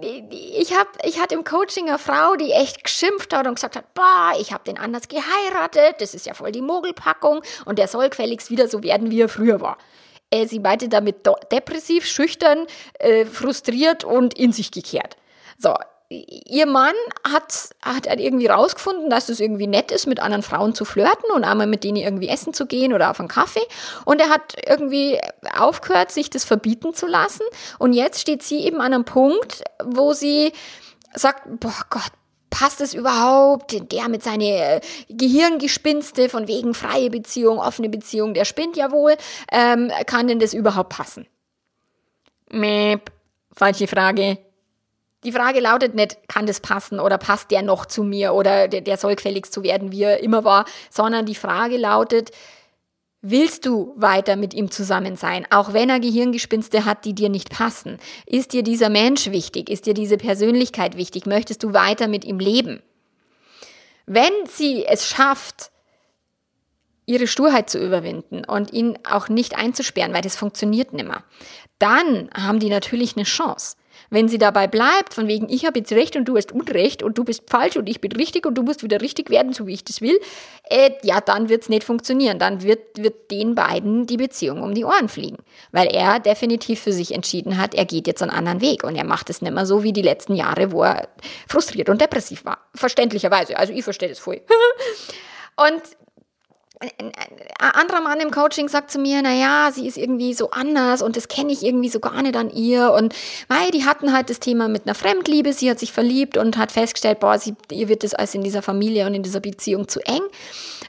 [0.00, 3.94] ich, hab, ich hatte im Coaching eine Frau, die echt geschimpft hat und gesagt hat,
[3.94, 8.10] boah, ich habe den anders geheiratet, das ist ja voll die Mogelpackung und der soll
[8.10, 9.78] gefälligst wieder so werden, wie er früher war.
[10.30, 12.66] Äh, sie meinte damit depressiv, schüchtern,
[13.00, 15.16] äh, frustriert und in sich gekehrt.
[15.58, 15.74] So,
[16.10, 20.84] ihr Mann hat, hat irgendwie rausgefunden, dass es irgendwie nett ist, mit anderen Frauen zu
[20.84, 23.62] flirten und einmal mit denen irgendwie essen zu gehen oder auf einen Kaffee.
[24.04, 25.20] Und er hat irgendwie
[25.56, 27.44] aufgehört, sich das verbieten zu lassen.
[27.78, 30.52] Und jetzt steht sie eben an einem Punkt, wo sie
[31.14, 32.10] sagt, boah Gott,
[32.50, 33.92] passt es überhaupt?
[33.92, 39.16] Der mit seinen äh, Gehirngespinste von wegen freie Beziehung, offene Beziehung, der spinnt ja wohl.
[39.52, 41.28] Ähm, kann denn das überhaupt passen?
[42.50, 43.12] Mäp,
[43.52, 44.38] falsche Frage.
[45.24, 48.80] Die Frage lautet nicht, kann das passen oder passt der noch zu mir oder der,
[48.80, 52.30] der soll gefälligst zu werden, wie er immer war, sondern die Frage lautet,
[53.22, 57.50] Willst du weiter mit ihm zusammen sein, auch wenn er Gehirngespinste hat, die dir nicht
[57.50, 57.98] passen?
[58.24, 59.68] Ist dir dieser Mensch wichtig?
[59.68, 61.26] Ist dir diese Persönlichkeit wichtig?
[61.26, 62.82] Möchtest du weiter mit ihm leben?
[64.06, 65.70] Wenn sie es schafft,
[67.04, 71.22] ihre Sturheit zu überwinden und ihn auch nicht einzusperren, weil das funktioniert nimmer,
[71.78, 73.76] dann haben die natürlich eine Chance.
[74.08, 77.18] Wenn sie dabei bleibt, von wegen, ich habe jetzt Recht und du hast Unrecht und
[77.18, 79.74] du bist falsch und ich bin richtig und du musst wieder richtig werden, so wie
[79.74, 80.18] ich das will,
[80.68, 82.38] äh, ja, dann wird's nicht funktionieren.
[82.38, 85.38] Dann wird, wird den beiden die Beziehung um die Ohren fliegen.
[85.72, 89.04] Weil er definitiv für sich entschieden hat, er geht jetzt einen anderen Weg und er
[89.04, 91.08] macht es nicht mehr so wie die letzten Jahre, wo er
[91.48, 92.58] frustriert und depressiv war.
[92.74, 93.56] Verständlicherweise.
[93.56, 94.40] Also ich verstehe das voll.
[95.56, 95.82] und
[96.80, 97.12] ein
[97.58, 101.14] anderer Mann im Coaching sagt zu mir, na ja, sie ist irgendwie so anders und
[101.14, 103.14] das kenne ich irgendwie so gar nicht an ihr und
[103.48, 106.72] weil die hatten halt das Thema mit einer Fremdliebe, sie hat sich verliebt und hat
[106.72, 110.00] festgestellt, boah, sie, ihr wird das alles in dieser Familie und in dieser Beziehung zu
[110.00, 110.22] eng.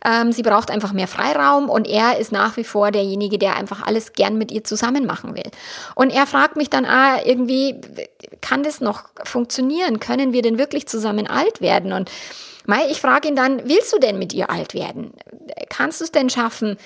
[0.06, 3.86] Ähm, sie braucht einfach mehr Freiraum und er ist nach wie vor derjenige, der einfach
[3.86, 5.51] alles gern mit ihr zusammen machen will.
[5.95, 7.82] Und er fragt mich dann, ah, irgendwie,
[8.39, 9.99] kann das noch funktionieren?
[9.99, 11.91] Können wir denn wirklich zusammen alt werden?
[11.91, 12.10] Und
[12.72, 15.12] Mai, ich frage ihn dann, willst du denn mit ihr alt werden?
[15.68, 16.78] Kannst du es denn schaffen,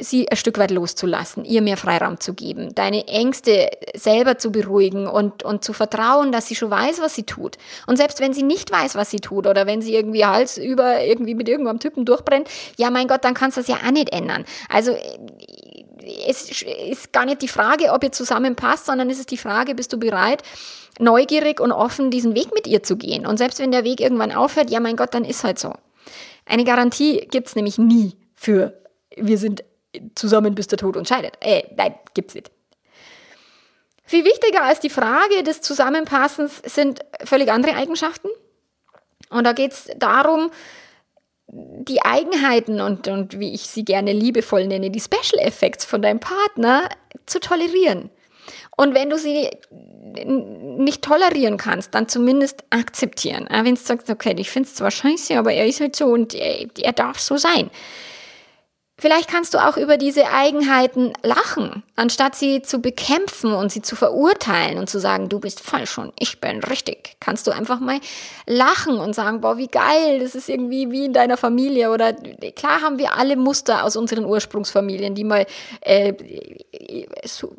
[0.00, 5.06] sie ein Stück weit loszulassen, ihr mehr Freiraum zu geben, deine Ängste selber zu beruhigen
[5.06, 7.56] und, und zu vertrauen, dass sie schon weiß, was sie tut.
[7.86, 11.04] Und selbst wenn sie nicht weiß, was sie tut oder wenn sie irgendwie Hals über
[11.04, 14.12] irgendwie mit irgendeinem Typen durchbrennt, ja mein Gott, dann kannst du das ja auch nicht
[14.12, 14.44] ändern.
[14.68, 14.96] Also
[16.26, 19.92] es ist gar nicht die Frage, ob ihr zusammenpasst, sondern es ist die Frage, bist
[19.92, 20.42] du bereit,
[20.98, 23.26] neugierig und offen diesen Weg mit ihr zu gehen.
[23.26, 25.74] Und selbst wenn der Weg irgendwann aufhört, ja mein Gott, dann ist halt so.
[26.46, 28.74] Eine Garantie gibt's nämlich nie für
[29.16, 29.62] wir sind
[30.14, 31.34] zusammen bis der Tod uns scheidet.
[31.40, 32.50] Äh, nein, gibt's nicht.
[34.04, 38.28] Viel wichtiger als die Frage des Zusammenpassens sind völlig andere Eigenschaften.
[39.30, 40.50] Und da geht's darum,
[41.52, 46.18] die Eigenheiten und, und wie ich sie gerne liebevoll nenne, die Special Effects von deinem
[46.18, 46.88] Partner
[47.26, 48.10] zu tolerieren.
[48.74, 49.50] Und wenn du sie
[50.24, 53.46] nicht tolerieren kannst, dann zumindest akzeptieren.
[53.50, 56.34] Wenn du sagst, okay, ich finde es zwar scheiße, aber er ist halt so und
[56.34, 57.70] er, er darf so sein.
[59.02, 63.96] Vielleicht kannst du auch über diese Eigenheiten lachen, anstatt sie zu bekämpfen und sie zu
[63.96, 67.16] verurteilen und zu sagen, du bist falsch und ich bin richtig.
[67.18, 67.98] Kannst du einfach mal
[68.46, 72.12] lachen und sagen, boah, wie geil, das ist irgendwie wie in deiner Familie oder
[72.54, 75.46] klar haben wir alle Muster aus unseren Ursprungsfamilien, die mal
[75.80, 76.14] äh,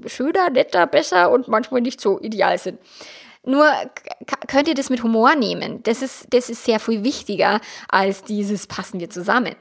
[0.08, 2.80] schöner, netter, besser und manchmal nicht so ideal sind.
[3.44, 3.70] Nur
[4.48, 5.84] könnt ihr das mit Humor nehmen.
[5.84, 9.56] Das ist, das ist sehr viel wichtiger als dieses passen wir zusammen.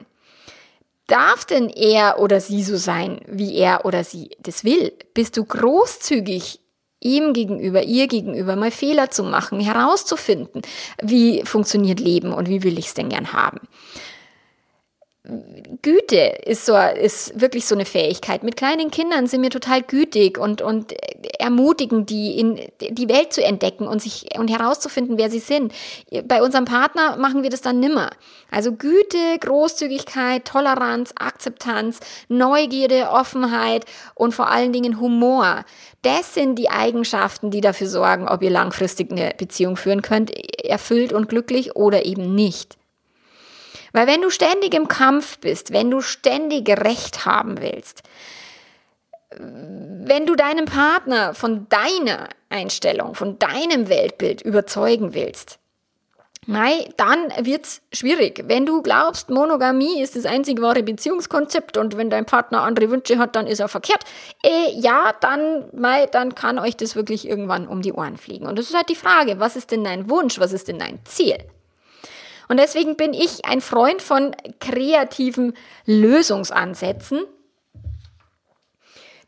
[1.07, 4.93] Darf denn er oder sie so sein, wie er oder sie das will?
[5.13, 6.59] Bist du großzügig
[7.01, 10.61] ihm gegenüber, ihr gegenüber mal Fehler zu machen, herauszufinden,
[11.01, 13.59] wie funktioniert Leben und wie will ich es denn gern haben?
[15.81, 18.43] Güte ist so, ist wirklich so eine Fähigkeit.
[18.43, 20.93] Mit kleinen Kindern sind wir total gütig und, und
[21.39, 25.73] ermutigen die, in die Welt zu entdecken und sich, und herauszufinden, wer sie sind.
[26.25, 28.09] Bei unserem Partner machen wir das dann nimmer.
[28.51, 35.63] Also Güte, Großzügigkeit, Toleranz, Akzeptanz, Neugierde, Offenheit und vor allen Dingen Humor.
[36.01, 40.31] Das sind die Eigenschaften, die dafür sorgen, ob ihr langfristig eine Beziehung führen könnt,
[40.65, 42.77] erfüllt und glücklich oder eben nicht.
[43.93, 48.03] Weil wenn du ständig im Kampf bist, wenn du ständig Recht haben willst,
[49.39, 55.59] wenn du deinen Partner von deiner Einstellung, von deinem Weltbild überzeugen willst,
[56.45, 58.43] Nein, dann wird's schwierig.
[58.47, 63.17] Wenn du glaubst, Monogamie ist das einzig wahre Beziehungskonzept und wenn dein Partner andere Wünsche
[63.17, 64.03] hat, dann ist er verkehrt.
[64.43, 68.45] Äh, ja, dann, mei, dann kann euch das wirklich irgendwann um die Ohren fliegen.
[68.45, 70.99] Und das ist halt die Frage, was ist denn dein Wunsch, was ist denn dein
[71.05, 71.37] Ziel?
[72.47, 75.53] Und deswegen bin ich ein Freund von kreativen
[75.85, 77.21] Lösungsansätzen,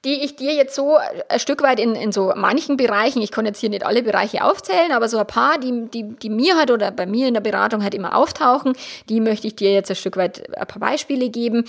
[0.05, 0.97] die ich dir jetzt so
[1.29, 4.43] ein Stück weit in, in so manchen Bereichen, ich kann jetzt hier nicht alle Bereiche
[4.43, 7.41] aufzählen, aber so ein paar, die, die, die mir halt oder bei mir in der
[7.41, 8.73] Beratung halt immer auftauchen,
[9.09, 11.65] die möchte ich dir jetzt ein Stück weit ein paar Beispiele geben,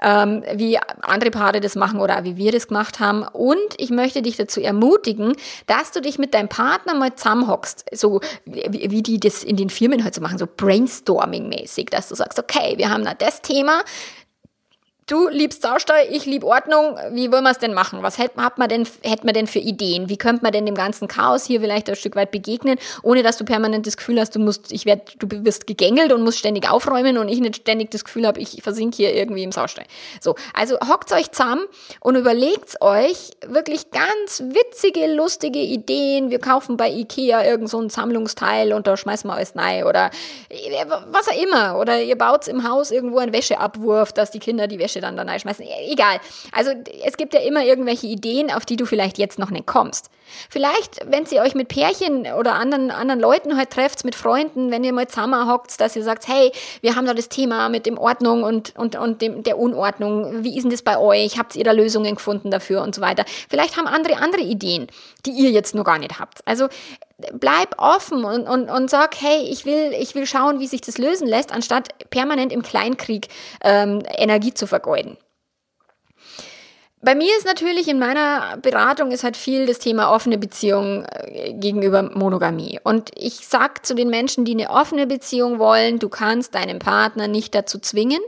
[0.00, 3.24] ähm, wie andere Paare das machen oder wie wir das gemacht haben.
[3.24, 5.34] Und ich möchte dich dazu ermutigen,
[5.66, 9.68] dass du dich mit deinem Partner mal zusammenhockst, so wie, wie die das in den
[9.68, 13.82] Firmen halt so machen, so brainstorming-mäßig, dass du sagst, okay, wir haben da das Thema,
[15.10, 18.02] du liebst Saustall, ich lieb Ordnung, wie wollen wir es denn machen?
[18.02, 20.08] Was hätte man denn, hätte man denn für Ideen?
[20.08, 23.36] Wie könnte man denn dem ganzen Chaos hier vielleicht ein Stück weit begegnen, ohne dass
[23.36, 26.70] du permanent das Gefühl hast, du musst, ich werd, du wirst gegängelt und musst ständig
[26.70, 29.86] aufräumen und ich nicht ständig das Gefühl habe, ich versinke hier irgendwie im Saustall.
[30.20, 31.64] So, also hockt euch zusammen
[32.00, 36.30] und überlegt euch wirklich ganz witzige, lustige Ideen.
[36.30, 40.10] Wir kaufen bei Ikea irgend so ein Sammlungsteil und da schmeißen wir alles rein oder
[40.50, 41.78] äh, was auch immer.
[41.78, 45.22] Oder ihr baut im Haus irgendwo einen Wäscheabwurf, dass die Kinder die Wäsche Dann da
[45.22, 45.64] reinschmeißen.
[45.64, 46.18] E, egal.
[46.52, 46.70] Also
[47.04, 50.10] es gibt ja immer irgendwelche Ideen, auf die du vielleicht jetzt noch nicht kommst.
[50.48, 54.84] Vielleicht, wenn ihr euch mit Pärchen oder anderen, anderen Leuten halt trefft, mit Freunden, wenn
[54.84, 58.42] ihr mal zusammenhockt, dass ihr sagt, hey, wir haben da das Thema mit dem Ordnung
[58.42, 60.44] und, und, und dem, der Unordnung.
[60.44, 61.38] Wie ist denn das bei euch?
[61.38, 63.24] Habt ihr da Lösungen gefunden dafür und so weiter?
[63.48, 64.86] Vielleicht haben andere andere Ideen,
[65.26, 66.46] die ihr jetzt noch gar nicht habt.
[66.46, 66.68] Also
[67.32, 70.98] bleib offen und, und, und sag, hey, ich will, ich will schauen, wie sich das
[70.98, 73.28] lösen lässt, anstatt permanent im Kleinkrieg
[73.62, 75.16] ähm, Energie zu vergeuden.
[77.02, 81.54] Bei mir ist natürlich in meiner Beratung ist halt viel das Thema offene Beziehung äh,
[81.54, 82.78] gegenüber Monogamie.
[82.84, 87.26] Und ich sag zu den Menschen, die eine offene Beziehung wollen, du kannst deinen Partner
[87.26, 88.20] nicht dazu zwingen,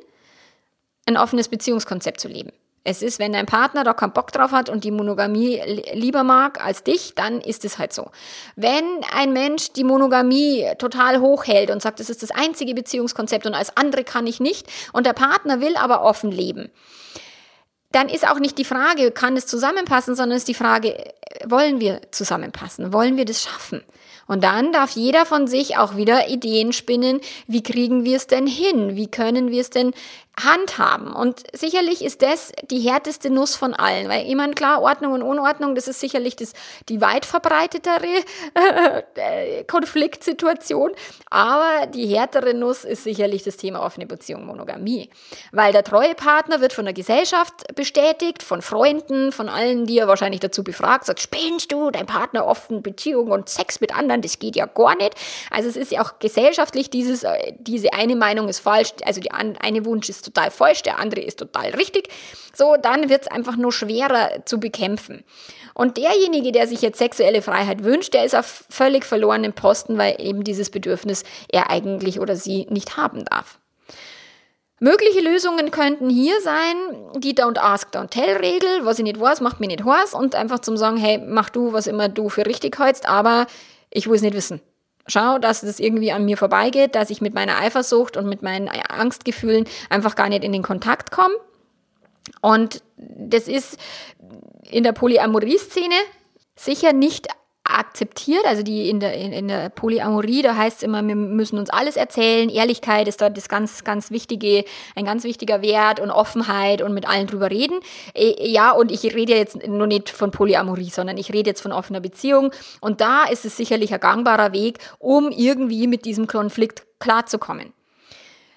[1.05, 2.53] ein offenes Beziehungskonzept zu leben.
[2.85, 5.61] Es ist, wenn dein Partner da keinen Bock drauf hat und die Monogamie
[5.93, 8.11] lieber mag als dich, dann ist es halt so.
[8.57, 13.55] Wenn ein Mensch die Monogamie total hochhält und sagt, das ist das einzige Beziehungskonzept und
[13.55, 16.71] als andere kann ich nicht und der Partner will aber offen leben,
[17.93, 20.97] dann ist auch nicht die Frage, kann es zusammenpassen, sondern ist die Frage,
[21.45, 22.93] wollen wir zusammenpassen?
[22.93, 23.83] Wollen wir das schaffen?
[24.27, 28.47] Und dann darf jeder von sich auch wieder Ideen spinnen, wie kriegen wir es denn
[28.47, 28.97] hin?
[28.97, 29.93] Wie können wir es denn
[30.41, 31.13] handhaben.
[31.13, 35.23] Und sicherlich ist das die härteste Nuss von allen, weil ich meine, klar, Ordnung und
[35.23, 36.55] Unordnung, das ist sicherlich das,
[36.89, 38.07] die weit verbreitetere
[39.15, 40.93] äh, Konfliktsituation,
[41.29, 45.11] aber die härtere Nuss ist sicherlich das Thema offene Beziehung, Monogamie.
[45.53, 50.09] Weil der treue Partner wird von der Gesellschaft bestätigt, von Freunden, von allen, die er
[50.09, 54.39] wahrscheinlich dazu befragt, sagt, spinnst du, dein Partner offene Beziehung und Sex mit anderen, das
[54.39, 55.15] geht ja gar nicht.
[55.51, 59.31] Also es ist ja auch gesellschaftlich dieses, äh, diese eine Meinung ist falsch, also die
[59.31, 62.09] eine Wunsch ist total falsch, der andere ist total richtig.
[62.55, 65.25] So, dann wird es einfach nur schwerer zu bekämpfen.
[65.75, 70.17] Und derjenige, der sich jetzt sexuelle Freiheit wünscht, der ist auf völlig verlorenen Posten, weil
[70.19, 73.59] eben dieses Bedürfnis er eigentlich oder sie nicht haben darf.
[74.81, 76.75] Mögliche Lösungen könnten hier sein,
[77.17, 80.35] die Don't Ask, Don't Tell Regel, was ich nicht weiß, macht mir nicht heiß und
[80.35, 83.47] einfach zum sagen, hey, mach du, was immer du für richtig hältst, aber
[83.91, 84.61] ich will es nicht wissen
[85.07, 88.69] schau, dass es irgendwie an mir vorbeigeht, dass ich mit meiner Eifersucht und mit meinen
[88.69, 91.35] Angstgefühlen einfach gar nicht in den Kontakt komme.
[92.41, 93.79] Und das ist
[94.71, 95.95] in der Polyamorie-Szene
[96.55, 97.29] sicher nicht
[97.65, 101.59] akzeptiert, also die in der, in, in der Polyamorie, da heißt es immer, wir müssen
[101.59, 104.65] uns alles erzählen, Ehrlichkeit ist da das ganz, ganz wichtige,
[104.97, 107.79] ein ganz wichtiger Wert und Offenheit und mit allen drüber reden.
[108.15, 111.73] Äh, ja, und ich rede jetzt nur nicht von Polyamorie, sondern ich rede jetzt von
[111.73, 116.85] offener Beziehung und da ist es sicherlich ein gangbarer Weg, um irgendwie mit diesem Konflikt
[116.99, 117.73] klarzukommen.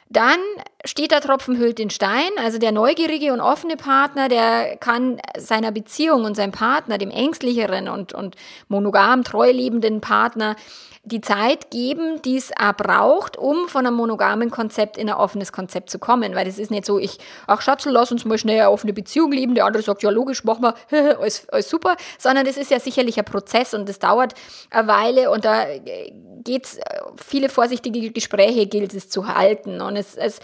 [0.10, 0.38] Dann
[0.86, 2.30] steht der Tropfen hüllt den Stein.
[2.38, 7.90] Also der neugierige und offene Partner, der kann seiner Beziehung und seinem Partner, dem ängstlicheren
[7.90, 8.36] und, und
[8.68, 10.56] monogam treu lebenden Partner,
[11.06, 15.52] die Zeit geben, die es auch braucht, um von einem monogamen Konzept in ein offenes
[15.52, 16.36] Konzept zu kommen.
[16.36, 19.32] Weil das ist nicht so, ich, ach Schatzel, lass uns mal schnell eine offene Beziehung
[19.32, 19.56] leben.
[19.56, 21.96] Der andere sagt, ja logisch, machen wir, alles, alles super.
[22.18, 24.34] Sondern das ist ja sicherlich ein Prozess und das dauert
[24.72, 25.66] eine Weile und da
[26.44, 26.80] geht's,
[27.18, 30.40] viele vorsichtige Gespräche gilt es zu halten und es, es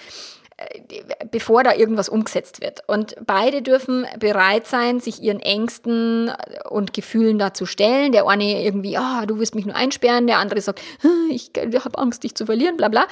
[1.31, 2.87] bevor da irgendwas umgesetzt wird.
[2.87, 6.31] Und beide dürfen bereit sein, sich ihren Ängsten
[6.69, 8.11] und Gefühlen da zu stellen.
[8.11, 10.81] Der eine irgendwie, ah, oh, du wirst mich nur einsperren, der andere sagt,
[11.29, 13.07] ich habe Angst, dich zu verlieren, bla bla.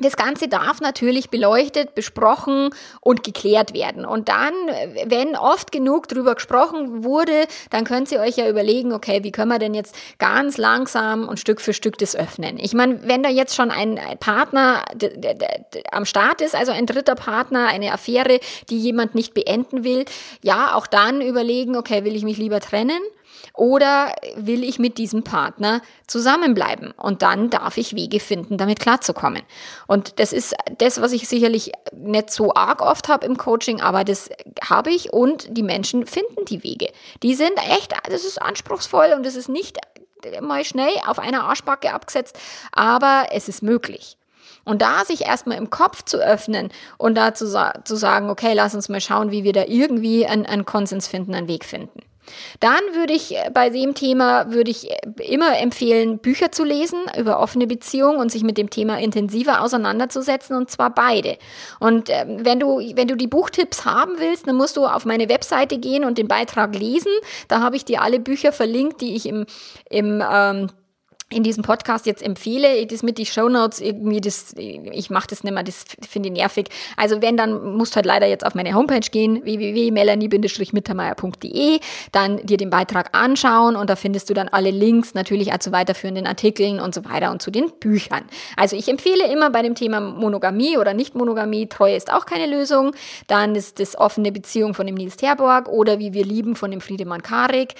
[0.00, 4.04] Das Ganze darf natürlich beleuchtet, besprochen und geklärt werden.
[4.04, 4.52] Und dann,
[5.04, 9.50] wenn oft genug drüber gesprochen wurde, dann könnt ihr euch ja überlegen, okay, wie können
[9.50, 12.58] wir denn jetzt ganz langsam und Stück für Stück das öffnen?
[12.58, 14.84] Ich meine, wenn da jetzt schon ein Partner
[15.92, 20.04] am Start ist, also ein dritter Partner, eine Affäre, die jemand nicht beenden will,
[20.42, 23.00] ja, auch dann überlegen, okay, will ich mich lieber trennen?
[23.54, 26.92] Oder will ich mit diesem Partner zusammenbleiben?
[26.92, 29.42] Und dann darf ich Wege finden, damit klarzukommen.
[29.86, 34.04] Und das ist das, was ich sicherlich nicht so arg oft habe im Coaching, aber
[34.04, 34.30] das
[34.68, 36.90] habe ich und die Menschen finden die Wege.
[37.22, 39.78] Die sind echt, das ist anspruchsvoll und es ist nicht
[40.40, 42.38] mal schnell auf einer Arschbacke abgesetzt,
[42.72, 44.16] aber es ist möglich.
[44.64, 47.46] Und da sich erstmal im Kopf zu öffnen und da zu,
[47.84, 51.34] zu, sagen, okay, lass uns mal schauen, wie wir da irgendwie einen, einen Konsens finden,
[51.34, 52.00] einen Weg finden.
[52.60, 56.98] Dann würde ich äh, bei dem Thema würde ich äh, immer empfehlen, Bücher zu lesen
[57.18, 61.38] über offene Beziehungen und sich mit dem Thema intensiver auseinanderzusetzen und zwar beide.
[61.78, 65.28] Und äh, wenn du wenn du die Buchtipps haben willst, dann musst du auf meine
[65.28, 67.12] Webseite gehen und den Beitrag lesen.
[67.48, 69.46] Da habe ich dir alle Bücher verlinkt, die ich im
[69.88, 70.68] im ähm,
[71.32, 75.54] in diesem Podcast jetzt empfehle, das mit die Shownotes irgendwie, das, ich mache das nicht
[75.54, 76.66] mehr, das finde ich nervig.
[76.96, 81.78] Also wenn, dann musst du halt leider jetzt auf meine Homepage gehen, www.melanie-mittermeier.de,
[82.10, 85.70] dann dir den Beitrag anschauen und da findest du dann alle Links, natürlich auch zu
[85.70, 88.24] weiterführenden Artikeln und so weiter und zu den Büchern.
[88.56, 92.90] Also ich empfehle immer bei dem Thema Monogamie oder Nicht-Monogamie, Treue ist auch keine Lösung.
[93.28, 96.80] Dann ist das offene Beziehung von dem Nils Terborg oder Wie wir lieben von dem
[96.80, 97.76] Friedemann Karik.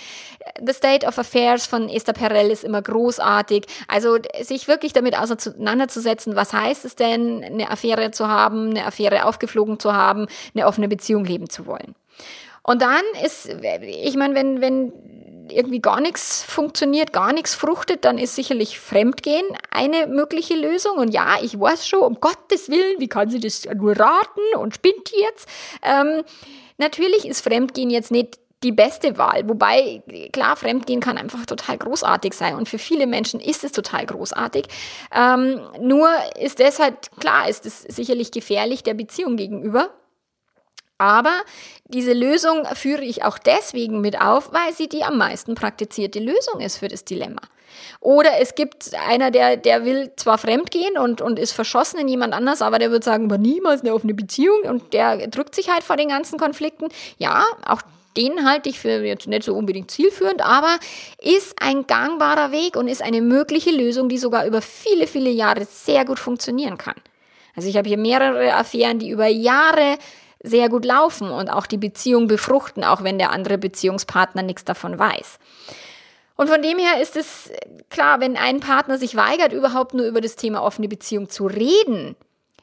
[0.64, 3.64] The State of Affairs von Esther Perel ist immer großartig großartig.
[3.88, 9.24] Also sich wirklich damit auseinanderzusetzen, was heißt es denn, eine Affäre zu haben, eine Affäre
[9.24, 11.94] aufgeflogen zu haben, eine offene Beziehung leben zu wollen.
[12.62, 13.48] Und dann ist,
[13.82, 14.92] ich meine, wenn, wenn
[15.50, 20.98] irgendwie gar nichts funktioniert, gar nichts fruchtet, dann ist sicherlich Fremdgehen eine mögliche Lösung.
[20.98, 24.76] Und ja, ich weiß schon, um Gottes Willen, wie kann sie das nur raten und
[24.76, 25.48] spinnt jetzt?
[25.82, 26.22] Ähm,
[26.78, 29.48] natürlich ist Fremdgehen jetzt nicht die beste Wahl.
[29.48, 34.06] Wobei, klar, Fremdgehen kann einfach total großartig sein und für viele Menschen ist es total
[34.06, 34.66] großartig.
[35.14, 39.90] Ähm, nur ist deshalb, klar, ist es sicherlich gefährlich der Beziehung gegenüber.
[40.98, 41.32] Aber
[41.86, 46.60] diese Lösung führe ich auch deswegen mit auf, weil sie die am meisten praktizierte Lösung
[46.60, 47.40] ist für das Dilemma.
[48.00, 52.34] Oder es gibt einer, der, der will zwar fremdgehen und, und ist verschossen in jemand
[52.34, 55.84] anders, aber der wird sagen, aber niemals eine offene Beziehung und der drückt sich halt
[55.84, 56.88] vor den ganzen Konflikten.
[57.16, 57.80] Ja, auch
[58.20, 60.78] den halte ich für jetzt nicht so unbedingt zielführend, aber
[61.20, 65.64] ist ein gangbarer Weg und ist eine mögliche Lösung, die sogar über viele, viele Jahre
[65.64, 66.96] sehr gut funktionieren kann.
[67.56, 69.96] Also ich habe hier mehrere Affären, die über Jahre
[70.42, 74.98] sehr gut laufen und auch die Beziehung befruchten, auch wenn der andere Beziehungspartner nichts davon
[74.98, 75.38] weiß.
[76.36, 77.50] Und von dem her ist es
[77.90, 82.16] klar, wenn ein Partner sich weigert, überhaupt nur über das Thema offene Beziehung zu reden,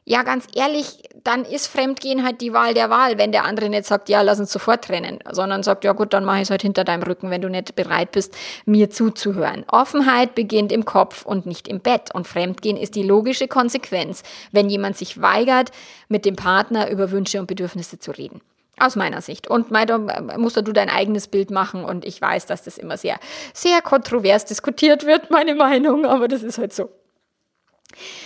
[0.10, 3.84] ja, ganz ehrlich, dann ist Fremdgehen halt die Wahl der Wahl, wenn der andere nicht
[3.84, 6.62] sagt, ja, lass uns sofort trennen, sondern sagt, ja gut, dann mache ich es halt
[6.62, 8.34] hinter deinem Rücken, wenn du nicht bereit bist,
[8.65, 9.65] mir zuzuhören.
[9.67, 12.15] Offenheit beginnt im Kopf und nicht im Bett.
[12.15, 15.72] Und Fremdgehen ist die logische Konsequenz, wenn jemand sich weigert,
[16.08, 18.39] mit dem Partner über Wünsche und Bedürfnisse zu reden.
[18.80, 19.50] Aus meiner Sicht.
[19.50, 19.98] Und da
[20.38, 21.84] musst du dein eigenes Bild machen.
[21.84, 23.20] Und ich weiß, dass das immer sehr,
[23.54, 26.89] sehr kontrovers diskutiert wird, meine Meinung, aber das ist halt so.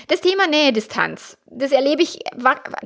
[0.08, 2.20] Das Thema Nähe-Distanz, das erlebe ich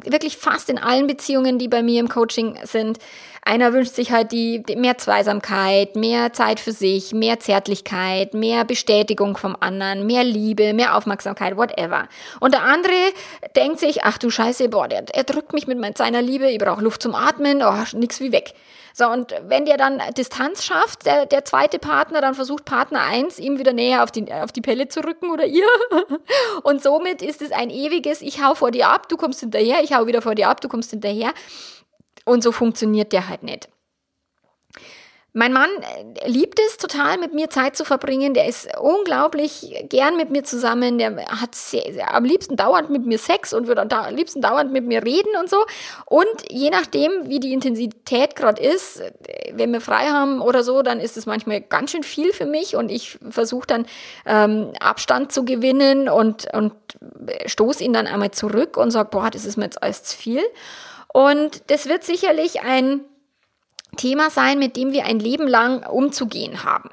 [0.06, 3.00] wirklich fast in allen Beziehungen, die bei mir im Coaching sind.
[3.43, 9.38] Einer wünscht sich halt die, mehr Zweisamkeit, mehr Zeit für sich, mehr Zärtlichkeit, mehr Bestätigung
[9.38, 12.08] vom anderen, mehr Liebe, mehr Aufmerksamkeit, whatever.
[12.39, 12.95] Und der andere
[13.56, 16.82] denkt sich, ach du Scheiße, boah, der, er drückt mich mit seiner Liebe, ich brauche
[16.82, 18.54] Luft zum Atmen, oh, nix wie weg.
[18.97, 23.39] So, und wenn der dann Distanz schafft, der, der zweite Partner, dann versucht Partner eins
[23.39, 25.67] ihm wieder näher auf die, auf die Pelle zu rücken oder ihr.
[26.63, 29.93] Und somit ist es ein ewiges, ich hau vor dir ab, du kommst hinterher, ich
[29.93, 31.34] hau wieder vor dir ab, du kommst hinterher.
[32.23, 33.67] Und so funktioniert der halt nicht.
[35.38, 35.69] Mein Mann
[36.21, 38.34] äh, liebt es total, mit mir Zeit zu verbringen.
[38.34, 40.98] Der ist unglaublich gern mit mir zusammen.
[40.98, 44.71] Der hat sehr, sehr, am liebsten dauernd mit mir Sex und würde am liebsten dauernd
[44.71, 45.58] mit mir reden und so.
[46.06, 50.84] Und je nachdem, wie die Intensität gerade ist, äh, wenn wir frei haben oder so,
[50.84, 53.88] dann ist es manchmal ganz schön viel für mich und ich versuche dann
[54.26, 56.71] ähm, Abstand zu gewinnen und, und
[57.45, 60.43] stoße ihn dann einmal zurück und sage, boah, das ist mir jetzt alles zu viel.
[61.12, 63.02] Und das wird sicherlich ein
[63.95, 66.89] Thema sein, mit dem wir ein Leben lang umzugehen haben.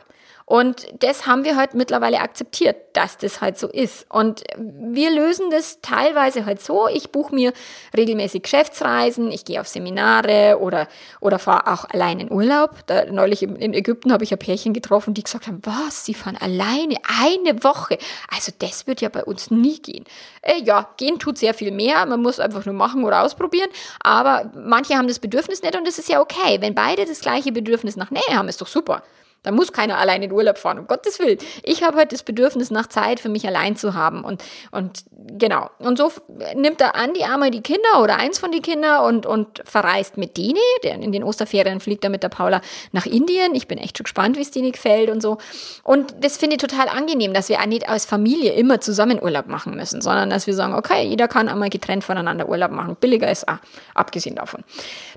[0.52, 4.04] Und das haben wir halt mittlerweile akzeptiert, dass das halt so ist.
[4.10, 6.88] Und wir lösen das teilweise halt so.
[6.88, 7.54] Ich buche mir
[7.96, 10.88] regelmäßig Geschäftsreisen, ich gehe auf Seminare oder,
[11.20, 12.84] oder fahre auch allein in Urlaub.
[12.84, 16.36] Da, neulich in Ägypten habe ich ein Pärchen getroffen, die gesagt haben, was, sie fahren
[16.36, 17.96] alleine eine Woche.
[18.30, 20.04] Also das wird ja bei uns nie gehen.
[20.42, 22.04] Äh, ja, gehen tut sehr viel mehr.
[22.04, 23.70] Man muss einfach nur machen oder ausprobieren.
[24.00, 26.60] Aber manche haben das Bedürfnis nicht und das ist ja okay.
[26.60, 29.02] Wenn beide das gleiche Bedürfnis nach Nähe haben, ist doch super.
[29.42, 31.38] Da muss keiner allein in Urlaub fahren, um Gottes Willen.
[31.64, 34.22] Ich habe halt das Bedürfnis nach Zeit für mich allein zu haben.
[34.22, 35.04] Und, und
[35.36, 35.68] genau.
[35.78, 36.12] Und so
[36.54, 40.16] nimmt er an die Arme die Kinder oder eins von den Kindern und, und verreist
[40.16, 40.60] mit Dini.
[40.84, 42.60] In den Osterferien fliegt er mit der Paula
[42.92, 43.56] nach Indien.
[43.56, 45.38] Ich bin echt schon gespannt, wie es Dini gefällt und so.
[45.82, 49.48] Und das finde ich total angenehm, dass wir auch nicht als Familie immer zusammen Urlaub
[49.48, 52.96] machen müssen, sondern dass wir sagen, okay, jeder kann einmal getrennt voneinander Urlaub machen.
[53.00, 53.58] Billiger ist auch,
[53.94, 54.62] abgesehen davon.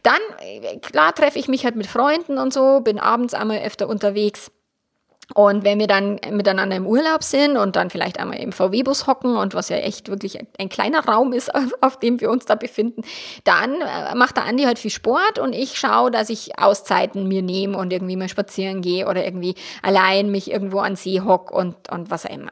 [0.01, 0.19] Dann,
[0.81, 4.51] klar, treffe ich mich halt mit Freunden und so, bin abends einmal öfter unterwegs unterwegs.
[5.33, 9.35] Und wenn wir dann miteinander im Urlaub sind und dann vielleicht einmal im VW-Bus hocken
[9.37, 11.49] und was ja echt wirklich ein kleiner Raum ist,
[11.81, 13.01] auf dem wir uns da befinden,
[13.43, 17.41] dann äh, macht der Andi halt viel Sport und ich schaue, dass ich Auszeiten mir
[17.41, 21.75] nehme und irgendwie mal spazieren gehe oder irgendwie allein mich irgendwo an See hock und,
[21.89, 22.51] und was auch immer.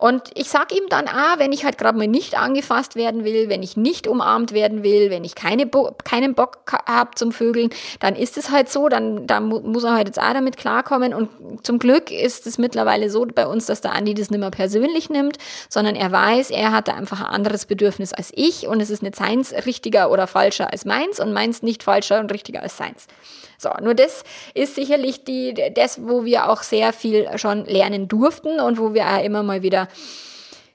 [0.00, 3.50] Und ich sag ihm dann, ah, wenn ich halt gerade mal nicht angefasst werden will,
[3.50, 7.68] wenn ich nicht umarmt werden will, wenn ich keine Bo keinen Bock habe zum Vögeln,
[8.00, 11.12] dann ist es halt so, dann, dann muss er halt jetzt auch damit klarkommen.
[11.12, 11.28] Und
[11.66, 15.10] zum Glück ist es mittlerweile so bei uns, dass der Andi das nicht mehr persönlich
[15.10, 15.36] nimmt,
[15.68, 19.02] sondern er weiß, er hat da einfach ein anderes Bedürfnis als ich und es ist
[19.02, 23.06] nicht seins richtiger oder falscher als meins und meins nicht falscher und richtiger als seins.
[23.60, 28.58] So, nur das ist sicherlich die, das, wo wir auch sehr viel schon lernen durften
[28.58, 29.88] und wo wir auch immer mal wieder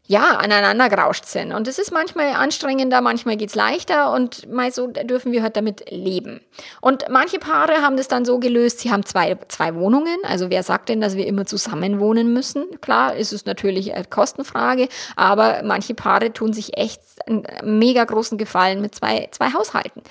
[0.07, 1.51] ja, aneinander gerauscht sind.
[1.51, 5.89] Und es ist manchmal anstrengender, manchmal geht's leichter und mal so dürfen wir halt damit
[5.89, 6.41] leben.
[6.79, 10.17] Und manche Paare haben das dann so gelöst, sie haben zwei, zwei Wohnungen.
[10.21, 12.65] Also wer sagt denn, dass wir immer zusammen wohnen müssen?
[12.81, 18.37] Klar, ist es natürlich eine Kostenfrage, aber manche Paare tun sich echt einen mega großen
[18.37, 20.03] Gefallen mit zwei, zwei Haushalten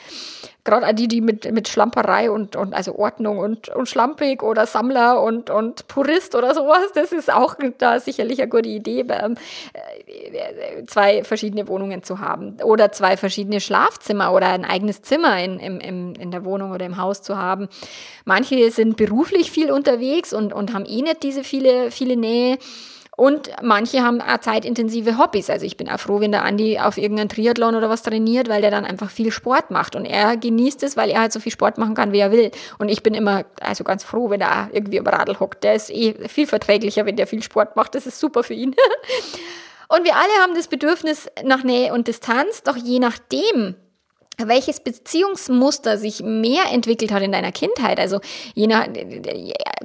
[0.65, 5.23] gerade die, die mit, mit Schlamperei und, und also Ordnung und, und schlampig oder Sammler
[5.23, 9.37] und, und Purist oder sowas, das ist auch da sicherlich eine gute Idee, ähm,
[9.75, 15.59] äh, zwei verschiedene Wohnungen zu haben oder zwei verschiedene Schlafzimmer oder ein eigenes Zimmer in,
[15.59, 17.69] in, in, in der Wohnung oder im Haus zu haben.
[18.25, 22.59] Manche sind beruflich viel unterwegs und, und haben eh nicht diese viele, viele Nähe.
[23.17, 25.49] Und manche haben auch zeitintensive Hobbys.
[25.49, 28.61] Also ich bin auch froh, wenn der Andi auf irgendeinen Triathlon oder was trainiert, weil
[28.61, 29.95] der dann einfach viel Sport macht.
[29.95, 32.51] Und er genießt es, weil er halt so viel Sport machen kann, wie er will.
[32.79, 35.63] Und ich bin immer also ganz froh, wenn er irgendwie am Radl hockt.
[35.63, 37.95] Der ist eh viel verträglicher, wenn der viel Sport macht.
[37.95, 38.75] Das ist super für ihn.
[39.89, 43.77] Und wir alle haben das Bedürfnis nach Nähe und Distanz, doch je nachdem,
[44.39, 47.99] welches Beziehungsmuster sich mehr entwickelt hat in deiner Kindheit.
[47.99, 48.21] Also
[48.55, 48.87] je nach,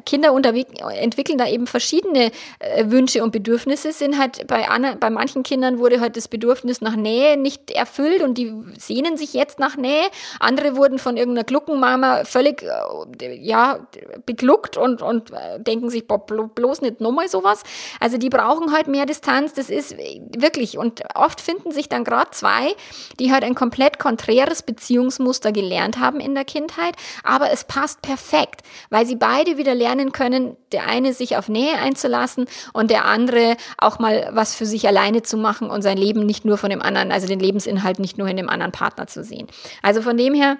[0.06, 4.66] Kinder entwickeln da eben verschiedene äh, Wünsche und Bedürfnisse, sind halt bei,
[5.00, 9.34] bei manchen Kindern wurde halt das Bedürfnis nach Nähe nicht erfüllt und die sehnen sich
[9.34, 10.08] jetzt nach Nähe.
[10.39, 13.80] Andere wurden von irgendeiner Gluckenmama völlig, äh, ja,
[14.26, 17.64] begluckt und, und äh, denken sich, boah, bloß nicht nochmal sowas.
[18.00, 20.78] Also die brauchen halt mehr Distanz, das ist wirklich.
[20.78, 22.74] Und oft finden sich dann gerade zwei,
[23.20, 28.02] die halt ein komplett konträr schweres Beziehungsmuster gelernt haben in der Kindheit, aber es passt
[28.02, 33.06] perfekt, weil sie beide wieder lernen können, der eine sich auf Nähe einzulassen und der
[33.06, 36.70] andere auch mal was für sich alleine zu machen und sein Leben nicht nur von
[36.70, 39.48] dem anderen, also den Lebensinhalt nicht nur in dem anderen Partner zu sehen.
[39.82, 40.58] Also von dem her,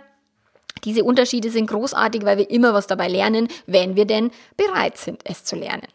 [0.84, 5.22] diese Unterschiede sind großartig, weil wir immer was dabei lernen, wenn wir denn bereit sind,
[5.24, 5.88] es zu lernen.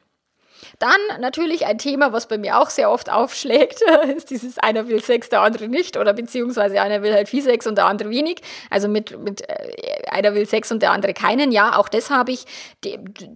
[0.78, 3.82] Dann natürlich ein Thema, was bei mir auch sehr oft aufschlägt,
[4.16, 7.66] ist dieses einer will Sex, der andere nicht oder beziehungsweise einer will halt viel Sex
[7.66, 8.40] und der andere wenig.
[8.70, 11.52] Also mit, mit äh, einer will Sex und der andere keinen.
[11.52, 12.44] Ja, auch das habe ich.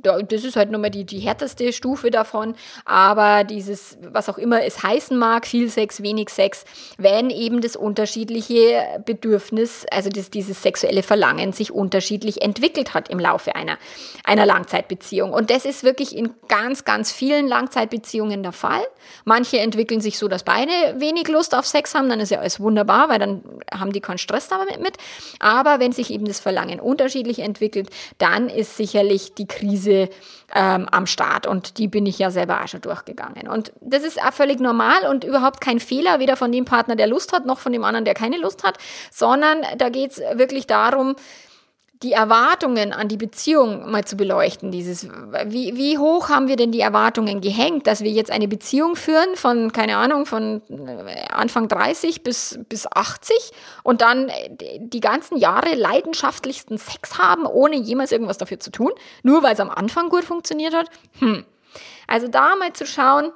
[0.02, 2.54] Das ist halt nochmal die, die härteste Stufe davon.
[2.84, 6.64] Aber dieses, was auch immer es heißen mag, viel Sex, wenig Sex,
[6.96, 13.20] wenn eben das unterschiedliche Bedürfnis, also das, dieses sexuelle Verlangen sich unterschiedlich entwickelt hat im
[13.20, 13.78] Laufe einer,
[14.24, 15.32] einer Langzeitbeziehung.
[15.32, 18.80] Und das ist wirklich in ganz, ganz vielen vielen Langzeitbeziehungen der Fall.
[19.26, 22.58] Manche entwickeln sich so, dass beide wenig Lust auf Sex haben, dann ist ja alles
[22.58, 24.96] wunderbar, weil dann haben die keinen Stress damit mit.
[25.38, 30.08] Aber wenn sich eben das Verlangen unterschiedlich entwickelt, dann ist sicherlich die Krise
[30.54, 33.46] ähm, am Start und die bin ich ja selber auch schon durchgegangen.
[33.46, 37.08] Und das ist auch völlig normal und überhaupt kein Fehler, weder von dem Partner, der
[37.08, 38.78] Lust hat, noch von dem anderen, der keine Lust hat,
[39.12, 41.14] sondern da geht es wirklich darum,
[42.02, 44.70] die Erwartungen an die Beziehung mal zu beleuchten.
[44.70, 45.08] Dieses,
[45.46, 49.34] wie, wie hoch haben wir denn die Erwartungen gehängt, dass wir jetzt eine Beziehung führen
[49.34, 53.36] von, keine Ahnung, von äh, Anfang 30 bis, bis 80
[53.82, 58.92] und dann äh, die ganzen Jahre leidenschaftlichsten Sex haben, ohne jemals irgendwas dafür zu tun,
[59.24, 60.88] nur weil es am Anfang gut funktioniert hat?
[61.18, 61.44] Hm.
[62.06, 63.32] Also da mal zu schauen,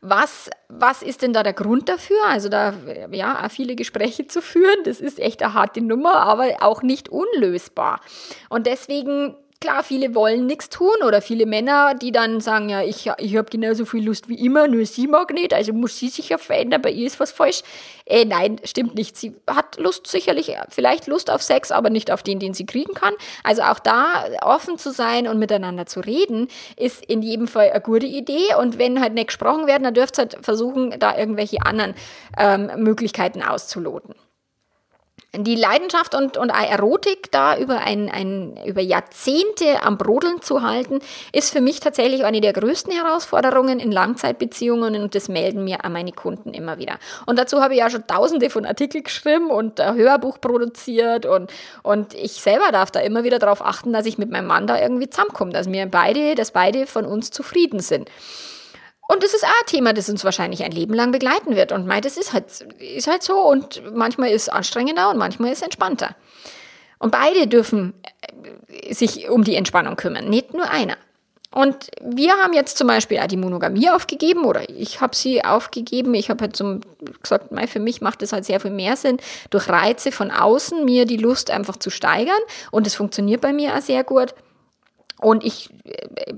[0.00, 2.18] was, was ist denn da der Grund dafür?
[2.26, 2.72] Also da,
[3.10, 8.00] ja, viele Gespräche zu führen, das ist echt eine harte Nummer, aber auch nicht unlösbar.
[8.48, 13.10] Und deswegen Klar, viele wollen nichts tun oder viele Männer, die dann sagen, ja, ich,
[13.18, 16.30] ich habe genauso viel Lust wie immer, nur sie mag nicht, also muss sie sich
[16.30, 17.60] ja verändern, bei ihr ist was falsch.
[18.06, 19.18] Äh, nein, stimmt nicht.
[19.18, 22.94] Sie hat Lust sicherlich, vielleicht Lust auf Sex, aber nicht auf den, den sie kriegen
[22.94, 23.12] kann.
[23.44, 27.82] Also auch da offen zu sein und miteinander zu reden, ist in jedem Fall eine
[27.82, 28.54] gute Idee.
[28.58, 31.94] Und wenn halt nicht gesprochen werden, dann dürft ihr halt versuchen, da irgendwelche anderen
[32.38, 34.14] ähm, Möglichkeiten auszuloten.
[35.36, 40.98] Die Leidenschaft und, und Erotik da über, ein, ein, über Jahrzehnte am Brodeln zu halten,
[41.32, 46.10] ist für mich tatsächlich eine der größten Herausforderungen in Langzeitbeziehungen und das melden mir meine
[46.10, 46.98] Kunden immer wieder.
[47.26, 51.52] Und dazu habe ich ja schon tausende von Artikeln geschrieben und ein Hörbuch produziert und,
[51.84, 54.80] und ich selber darf da immer wieder darauf achten, dass ich mit meinem Mann da
[54.80, 58.10] irgendwie zusammenkomme, dass wir beide, dass beide von uns zufrieden sind.
[59.10, 61.72] Und das ist auch ein Thema, das uns wahrscheinlich ein Leben lang begleiten wird.
[61.72, 62.44] Und meint, das ist halt,
[62.78, 63.40] ist halt so.
[63.40, 66.14] Und manchmal ist es anstrengender und manchmal ist es entspannter.
[67.00, 67.92] Und beide dürfen
[68.68, 70.96] äh, sich um die Entspannung kümmern, nicht nur einer.
[71.52, 76.14] Und wir haben jetzt zum Beispiel auch die Monogamie aufgegeben oder ich habe sie aufgegeben.
[76.14, 76.80] Ich habe halt zum
[77.20, 79.16] gesagt, für mich macht es halt sehr viel mehr Sinn,
[79.50, 82.38] durch Reize von außen mir die Lust einfach zu steigern.
[82.70, 84.34] Und es funktioniert bei mir auch sehr gut.
[85.18, 86.34] Und ich äh,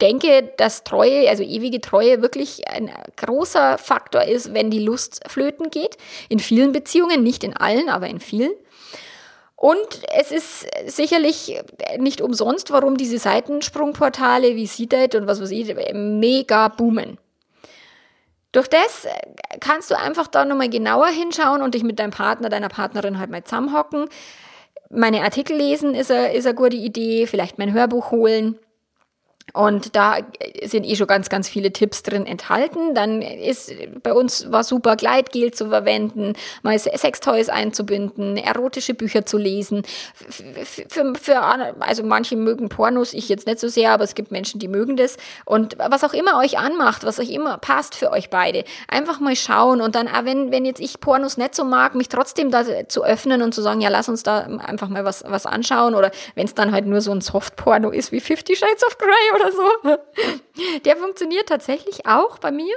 [0.00, 5.70] denke, dass Treue, also ewige Treue, wirklich ein großer Faktor ist, wenn die Lust flöten
[5.70, 5.96] geht.
[6.28, 8.52] In vielen Beziehungen, nicht in allen, aber in vielen.
[9.56, 11.58] Und es ist sicherlich
[11.98, 17.18] nicht umsonst, warum diese Seitensprungportale wie Seedate und was weiß ich mega boomen.
[18.52, 19.06] Durch das
[19.60, 23.30] kannst du einfach da nochmal genauer hinschauen und dich mit deinem Partner, deiner Partnerin halt
[23.30, 24.08] mal zusammenhocken.
[24.90, 28.58] Meine Artikel lesen ist eine, ist eine gute Idee, vielleicht mein Hörbuch holen.
[29.52, 30.18] Und da
[30.64, 32.94] sind eh schon ganz, ganz viele Tipps drin enthalten.
[32.94, 33.72] Dann ist
[34.02, 36.32] bei uns war super Gleitgel zu verwenden,
[36.62, 39.82] mal Sextoys einzubinden, erotische Bücher zu lesen.
[40.14, 41.42] Für, für,
[41.80, 44.96] also manche mögen Pornos, ich jetzt nicht so sehr, aber es gibt Menschen, die mögen
[44.96, 45.16] das.
[45.44, 49.36] Und was auch immer euch anmacht, was euch immer passt für euch beide, einfach mal
[49.36, 52.64] schauen und dann, auch wenn, wenn jetzt ich Pornos nicht so mag, mich trotzdem da
[52.88, 55.94] zu öffnen und zu sagen, ja, lass uns da einfach mal was, was anschauen.
[55.94, 59.33] Oder wenn es dann halt nur so ein Softporno ist wie Fifty Shades of Grey
[59.34, 59.98] oder so.
[60.84, 62.76] Der funktioniert tatsächlich auch bei mir.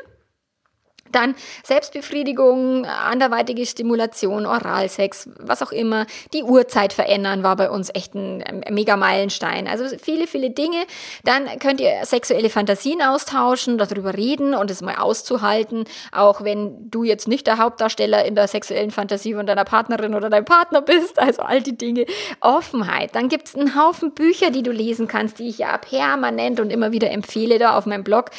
[1.12, 6.06] Dann Selbstbefriedigung, anderweitige Stimulation, Oralsex, was auch immer.
[6.34, 9.68] Die Uhrzeit verändern war bei uns echt ein mega Meilenstein.
[9.68, 10.86] Also viele, viele Dinge.
[11.24, 15.86] Dann könnt ihr sexuelle Fantasien austauschen, darüber reden und es mal auszuhalten.
[16.12, 20.30] Auch wenn du jetzt nicht der Hauptdarsteller in der sexuellen Fantasie von deiner Partnerin oder
[20.30, 21.18] deinem Partner bist.
[21.28, 22.06] Also all die Dinge.
[22.40, 23.14] Offenheit.
[23.16, 26.72] Dann gibt es einen Haufen Bücher, die du lesen kannst, die ich ja permanent und
[26.72, 28.32] immer wieder empfehle da auf meinem Blog.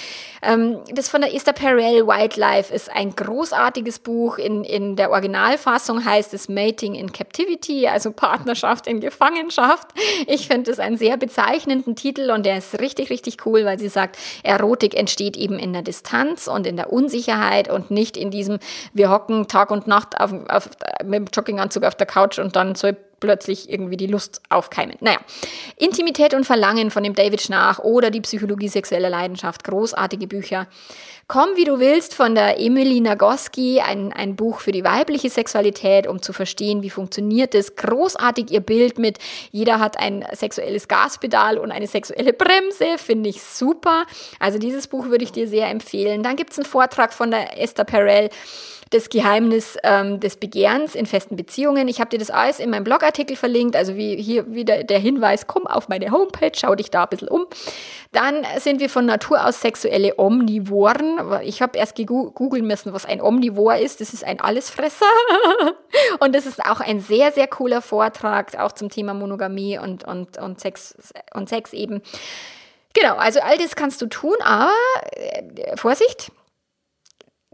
[0.42, 4.36] Ähm, das von der Esther Perel, Wildlife Life ist ein großartiges Buch.
[4.36, 9.88] In, in der Originalfassung heißt es Mating in Captivity, also Partnerschaft in Gefangenschaft.
[10.26, 13.88] Ich finde es einen sehr bezeichnenden Titel und der ist richtig, richtig cool, weil sie
[13.88, 18.58] sagt, Erotik entsteht eben in der Distanz und in der Unsicherheit und nicht in diesem,
[18.92, 20.68] wir hocken Tag und Nacht auf, auf,
[21.04, 24.96] mit dem Jogginganzug auf der Couch und dann soll plötzlich irgendwie die Lust aufkeimen.
[25.00, 25.18] Naja,
[25.76, 30.66] Intimität und Verlangen von dem David Schnarch oder die Psychologie sexueller Leidenschaft, großartige Bücher.
[31.30, 36.06] Komm, wie du willst, von der Emily Nagoski, ein, ein Buch für die weibliche Sexualität,
[36.06, 37.76] um zu verstehen, wie funktioniert es.
[37.76, 39.18] Großartig ihr Bild mit,
[39.50, 44.06] jeder hat ein sexuelles Gaspedal und eine sexuelle Bremse, finde ich super.
[44.40, 46.22] Also dieses Buch würde ich dir sehr empfehlen.
[46.22, 48.30] Dann gibt es einen Vortrag von der Esther Perel
[48.90, 51.88] das Geheimnis ähm, des Begehrens in festen Beziehungen.
[51.88, 55.46] Ich habe dir das alles in meinem Blogartikel verlinkt, also wie hier wieder der Hinweis,
[55.46, 57.46] komm auf meine Homepage, schau dich da ein bisschen um.
[58.12, 61.20] Dann sind wir von Natur aus sexuelle Omnivoren.
[61.42, 64.00] Ich habe erst googeln müssen, was ein Omnivor ist.
[64.00, 65.06] Das ist ein Allesfresser.
[66.20, 70.38] und das ist auch ein sehr, sehr cooler Vortrag, auch zum Thema Monogamie und, und,
[70.38, 70.96] und, Sex,
[71.34, 72.02] und Sex eben.
[72.94, 74.72] Genau, also all das kannst du tun, aber
[75.12, 76.32] äh, Vorsicht,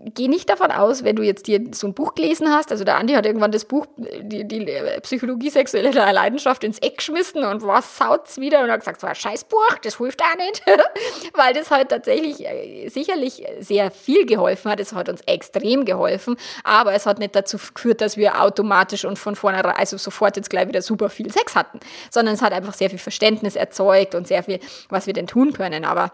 [0.05, 2.96] geh nicht davon aus, wenn du jetzt dir so ein Buch gelesen hast, also der
[2.96, 4.66] Andi hat irgendwann das Buch, die, die
[5.02, 8.62] Psychologie sexueller Leidenschaft ins Eck geschmissen und was saut's wieder?
[8.62, 10.62] Und hat gesagt, so ein Scheißbuch, das hilft auch nicht,
[11.34, 16.36] weil das halt tatsächlich äh, sicherlich sehr viel geholfen hat, es hat uns extrem geholfen,
[16.64, 20.50] aber es hat nicht dazu geführt, dass wir automatisch und von vornherein, also sofort jetzt
[20.50, 21.80] gleich wieder super viel Sex hatten,
[22.11, 25.52] sondern es hat einfach sehr viel Verständnis erzeugt und sehr viel, was wir denn tun
[25.52, 26.12] können, aber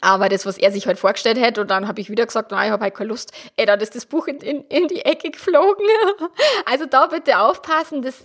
[0.00, 2.66] aber das, was er sich halt vorgestellt hat, und dann habe ich wieder gesagt, nein,
[2.66, 5.30] ich habe halt keine Lust, ey, dann ist das Buch in, in, in die Ecke
[5.30, 5.86] geflogen.
[6.64, 8.22] Also da bitte aufpassen, das,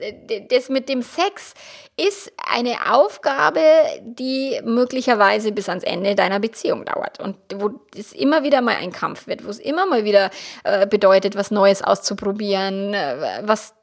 [0.49, 1.53] das mit dem Sex
[1.97, 3.61] ist eine Aufgabe,
[4.01, 8.91] die möglicherweise bis ans Ende deiner Beziehung dauert und wo es immer wieder mal ein
[8.91, 10.29] Kampf wird, wo es immer mal wieder
[10.63, 13.73] äh, bedeutet, was Neues auszuprobieren, äh, was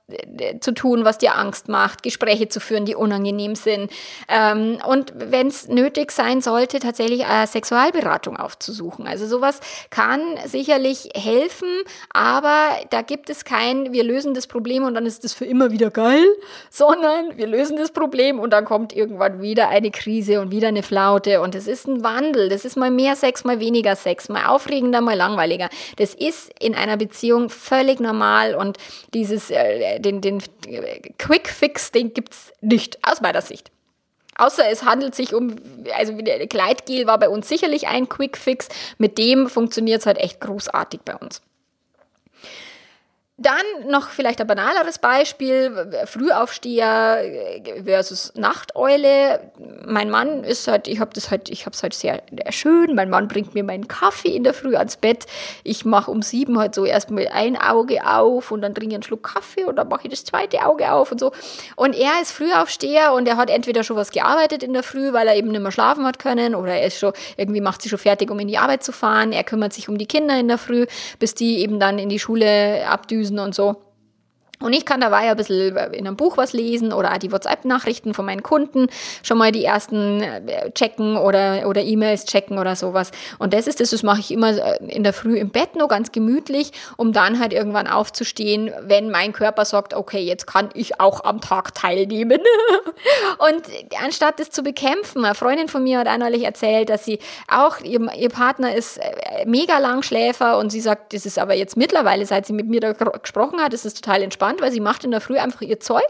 [0.60, 3.90] zu tun, was dir Angst macht, Gespräche zu führen, die unangenehm sind.
[4.28, 9.06] Ähm, und wenn es nötig sein sollte, tatsächlich eine Sexualberatung aufzusuchen.
[9.06, 11.68] Also sowas kann sicherlich helfen,
[12.12, 15.70] aber da gibt es kein, wir lösen das Problem und dann ist das für immer
[15.70, 16.24] wieder geil,
[16.70, 20.82] sondern wir lösen das Problem und dann kommt irgendwann wieder eine Krise und wieder eine
[20.82, 22.50] Flaute und es ist ein Wandel.
[22.50, 25.70] Das ist mal mehr Sex, mal weniger Sex, mal aufregender, mal langweiliger.
[25.96, 28.76] Das ist in einer Beziehung völlig normal und
[29.14, 30.42] dieses äh, den, den
[31.18, 33.70] Quick Fix, den gibt es nicht, aus meiner Sicht.
[34.36, 35.56] Außer es handelt sich um,
[35.96, 38.68] also Gleitgel war bei uns sicherlich ein Quick Fix.
[38.98, 41.40] Mit dem funktioniert es halt echt großartig bei uns.
[43.36, 47.18] Dann noch vielleicht ein banaleres Beispiel, Frühaufsteher
[47.84, 49.50] versus Nachteule.
[49.84, 52.94] Mein Mann ist halt, ich habe das halt, ich habe es halt sehr schön.
[52.94, 55.26] Mein Mann bringt mir meinen Kaffee in der Früh ans Bett.
[55.64, 59.02] Ich mache um sieben halt so erstmal ein Auge auf und dann trinke ich einen
[59.02, 61.32] Schluck Kaffee und dann mache ich das zweite Auge auf und so.
[61.74, 65.26] Und er ist Frühaufsteher und er hat entweder schon was gearbeitet in der Früh, weil
[65.26, 67.98] er eben nicht mehr schlafen hat können oder er ist schon, irgendwie macht sich schon
[67.98, 69.32] fertig, um in die Arbeit zu fahren.
[69.32, 70.86] Er kümmert sich um die Kinder in der Früh,
[71.18, 73.93] bis die eben dann in die Schule abdüsen Analysen und so.
[74.60, 78.14] Und ich kann dabei ein bisschen in einem Buch was lesen oder auch die WhatsApp-Nachrichten
[78.14, 78.86] von meinen Kunden
[79.22, 83.10] schon mal die ersten äh, checken oder, oder E-Mails checken oder sowas.
[83.38, 85.88] Und das ist das, das mache ich immer äh, in der Früh im Bett nur
[85.88, 91.00] ganz gemütlich, um dann halt irgendwann aufzustehen, wenn mein Körper sagt, okay, jetzt kann ich
[91.00, 92.40] auch am Tag teilnehmen.
[93.38, 93.62] und
[94.02, 97.80] anstatt das zu bekämpfen, eine Freundin von mir hat auch neulich erzählt, dass sie auch,
[97.80, 102.24] ihr, ihr Partner ist äh, mega Langschläfer und sie sagt, das ist aber jetzt mittlerweile,
[102.24, 105.04] seit sie mit mir da gesprochen hat, ist es total entspannt entspannt, weil sie macht
[105.04, 106.02] in der Früh einfach ihr Zeug.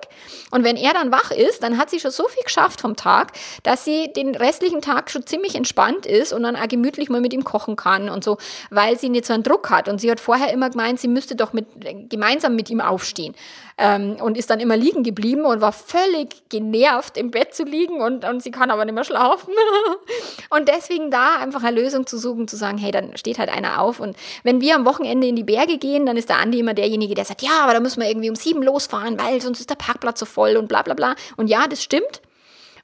[0.51, 3.33] Und wenn er dann wach ist, dann hat sie schon so viel geschafft vom Tag,
[3.63, 7.33] dass sie den restlichen Tag schon ziemlich entspannt ist und dann auch gemütlich mal mit
[7.33, 8.39] ihm kochen kann und so,
[8.71, 9.89] weil sie nicht so einen Druck hat.
[9.89, 11.67] Und sie hat vorher immer gemeint, sie müsste doch mit,
[12.11, 13.35] gemeinsam mit ihm aufstehen
[13.79, 18.01] ähm, und ist dann immer liegen geblieben und war völlig genervt, im Bett zu liegen
[18.01, 19.53] und, und sie kann aber nicht mehr schlafen.
[20.51, 23.81] und deswegen da einfach eine Lösung zu suchen, zu sagen, hey, dann steht halt einer
[23.81, 24.01] auf.
[24.01, 27.15] Und wenn wir am Wochenende in die Berge gehen, dann ist der Andi immer derjenige,
[27.15, 29.77] der sagt, ja, aber da müssen wir irgendwie um sieben losfahren, weil sonst ist der
[29.77, 31.15] Parkplatz so voll und bla bla bla.
[31.37, 32.23] Und ja, das stimmt.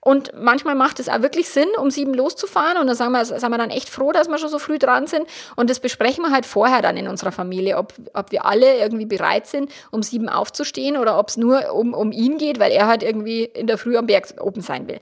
[0.02, 2.78] Und manchmal macht es auch wirklich Sinn, um sieben loszufahren.
[2.78, 5.06] Und da sagen wir, sind wir dann echt froh, dass wir schon so früh dran
[5.06, 5.26] sind.
[5.56, 9.04] Und das besprechen wir halt vorher dann in unserer Familie, ob, ob wir alle irgendwie
[9.04, 12.86] bereit sind, um sieben aufzustehen oder ob es nur um, um ihn geht, weil er
[12.86, 15.00] halt irgendwie in der Früh am Berg oben sein will.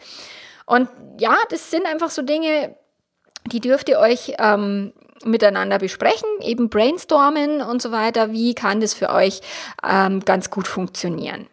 [0.66, 0.88] Und
[1.20, 2.74] ja, das sind einfach so Dinge,
[3.46, 4.92] die dürft ihr euch ähm,
[5.24, 8.32] miteinander besprechen, eben brainstormen und so weiter.
[8.32, 9.40] Wie kann das für euch
[9.86, 11.48] ähm, ganz gut funktionieren?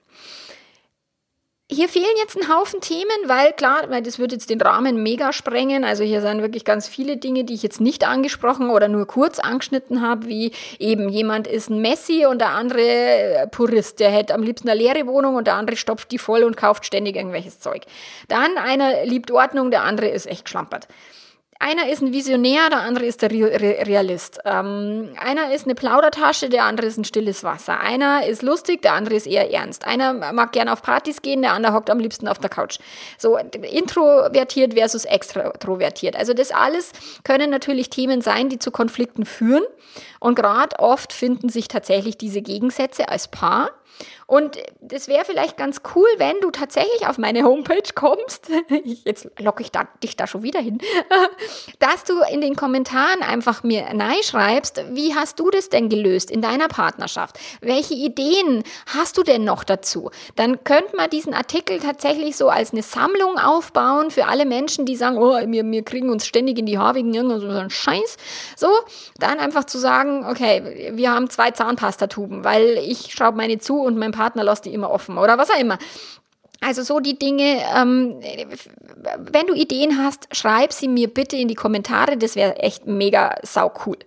[1.67, 5.33] Hier fehlen jetzt ein Haufen Themen, weil klar, weil das würde jetzt den Rahmen mega
[5.33, 5.83] sprengen.
[5.83, 9.39] Also hier sind wirklich ganz viele Dinge, die ich jetzt nicht angesprochen oder nur kurz
[9.39, 14.35] angeschnitten habe, wie eben jemand ist ein Messi und der andere äh, Purist, der hätte
[14.35, 17.59] am liebsten eine leere Wohnung und der andere stopft die voll und kauft ständig irgendwelches
[17.59, 17.81] Zeug.
[18.27, 20.87] Dann einer liebt Ordnung, der andere ist echt schlampert.
[21.67, 24.37] Einer ist ein Visionär, der andere ist der Realist.
[24.45, 27.79] Ähm, einer ist eine Plaudertasche, der andere ist ein stilles Wasser.
[27.79, 29.83] Einer ist lustig, der andere ist eher ernst.
[29.87, 32.77] Einer mag gerne auf Partys gehen, der andere hockt am liebsten auf der Couch.
[33.17, 36.15] So introvertiert versus extrovertiert.
[36.15, 36.91] Also das alles
[37.23, 39.63] können natürlich Themen sein, die zu Konflikten führen.
[40.19, 43.71] Und gerade oft finden sich tatsächlich diese Gegensätze als Paar.
[44.27, 48.49] Und das wäre vielleicht ganz cool, wenn du tatsächlich auf meine Homepage kommst.
[48.83, 50.79] Jetzt locke ich da, dich da schon wieder hin.
[51.79, 53.85] Dass du in den Kommentaren einfach mir
[54.23, 57.39] schreibst, wie hast du das denn gelöst in deiner Partnerschaft?
[57.61, 60.09] Welche Ideen hast du denn noch dazu?
[60.35, 64.95] Dann könnte man diesen Artikel tatsächlich so als eine Sammlung aufbauen für alle Menschen, die
[64.95, 68.17] sagen, oh, wir, wir kriegen uns ständig in die Haare wegen irgendeinem Scheiß.
[68.55, 68.69] So,
[69.19, 73.97] dann einfach zu sagen, okay, wir haben zwei Zahnpastatuben, weil ich schraube meine zu und
[73.97, 75.77] mein Partner lässt die immer offen oder was auch immer.
[76.61, 78.19] Also so die Dinge, ähm,
[79.17, 83.35] wenn du Ideen hast, schreib sie mir bitte in die Kommentare, das wäre echt mega
[83.43, 83.97] sau cool.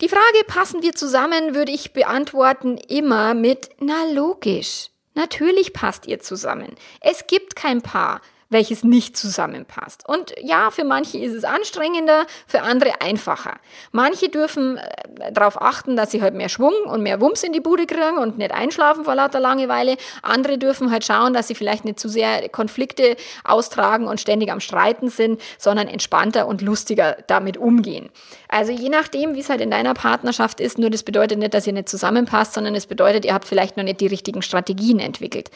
[0.00, 6.20] Die Frage, passen wir zusammen, würde ich beantworten immer mit, na logisch, natürlich passt ihr
[6.20, 6.76] zusammen.
[7.00, 8.20] Es gibt kein Paar
[8.50, 10.08] welches nicht zusammenpasst.
[10.08, 13.58] Und ja, für manche ist es anstrengender, für andere einfacher.
[13.92, 17.60] Manche dürfen äh, darauf achten, dass sie halt mehr Schwung und mehr Wumms in die
[17.60, 19.96] Bude kriegen und nicht einschlafen vor lauter Langeweile.
[20.22, 24.60] Andere dürfen halt schauen, dass sie vielleicht nicht zu sehr Konflikte austragen und ständig am
[24.60, 28.08] Streiten sind, sondern entspannter und lustiger damit umgehen.
[28.48, 31.66] Also je nachdem, wie es halt in deiner Partnerschaft ist, nur das bedeutet nicht, dass
[31.66, 35.50] ihr nicht zusammenpasst, sondern es bedeutet, ihr habt vielleicht noch nicht die richtigen Strategien entwickelt,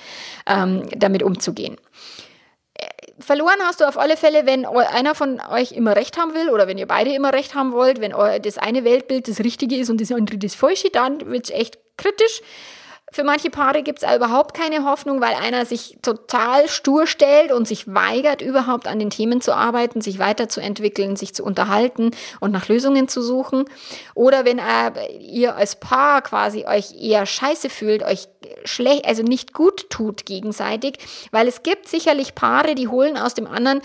[0.47, 1.78] ähm, damit umzugehen
[3.22, 6.66] verloren hast du auf alle Fälle, wenn einer von euch immer recht haben will oder
[6.66, 8.12] wenn ihr beide immer recht haben wollt, wenn
[8.42, 11.78] das eine Weltbild das Richtige ist und das andere das Falsche, dann wird es echt
[11.96, 12.42] kritisch.
[13.12, 17.68] Für manche Paare gibt es überhaupt keine Hoffnung, weil einer sich total stur stellt und
[17.68, 22.68] sich weigert, überhaupt an den Themen zu arbeiten, sich weiterzuentwickeln, sich zu unterhalten und nach
[22.68, 23.66] Lösungen zu suchen.
[24.14, 28.28] Oder wenn äh, ihr als Paar quasi euch eher scheiße fühlt, euch
[28.64, 30.98] schlecht, also nicht gut tut gegenseitig,
[31.32, 33.82] weil es gibt sicherlich Paare, die holen aus dem anderen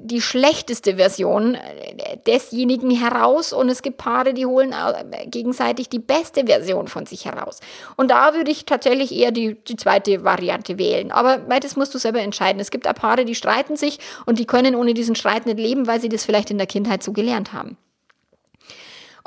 [0.00, 5.98] die schlechteste Version äh, desjenigen heraus und es gibt Paare, die holen äh, gegenseitig die
[5.98, 7.60] beste Version von sich heraus.
[7.96, 11.12] Und da würde ich tatsächlich eher die, die zweite Variante wählen.
[11.12, 12.60] Aber das musst du selber entscheiden.
[12.60, 15.86] Es gibt auch Paare, die streiten sich und die können ohne diesen Streit nicht leben,
[15.86, 17.76] weil sie das vielleicht in der Kindheit so gelernt haben.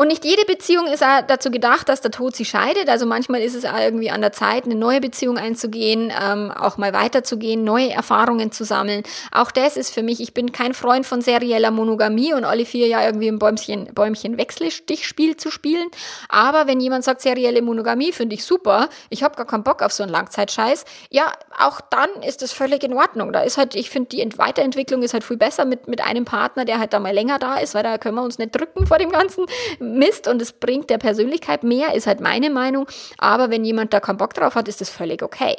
[0.02, 2.90] Und nicht jede Beziehung ist dazu gedacht, dass der Tod sie scheidet.
[2.90, 6.92] Also manchmal ist es irgendwie an der Zeit, eine neue Beziehung einzugehen, ähm, auch mal
[6.92, 9.04] weiterzugehen, neue Erfahrungen zu sammeln.
[9.32, 12.88] Auch das ist für mich, ich bin kein Freund von serieller Monogamie und alle vier
[12.88, 15.88] Jahre irgendwie ein Bäumchen, Bäumchen Wechselstichspiel zu spielen.
[16.30, 19.94] Aber wenn jemand sagt, serielle Monogamie finde ich super, ich habe gar keinen Bock auf
[19.94, 23.34] so einen Langzeitscheiß, ja, auch dann ist das völlig in Ordnung.
[23.34, 26.66] Da ist halt, ich finde, die Weiterentwicklung ist halt viel besser mit, mit einem Partner,
[26.66, 28.98] der halt da mal länger da ist, weil da können wir uns nicht drücken vor
[28.98, 29.46] dem ganzen
[29.92, 32.88] Mist und es bringt der Persönlichkeit mehr, ist halt meine Meinung.
[33.18, 35.56] Aber wenn jemand da keinen Bock drauf hat, ist das völlig okay.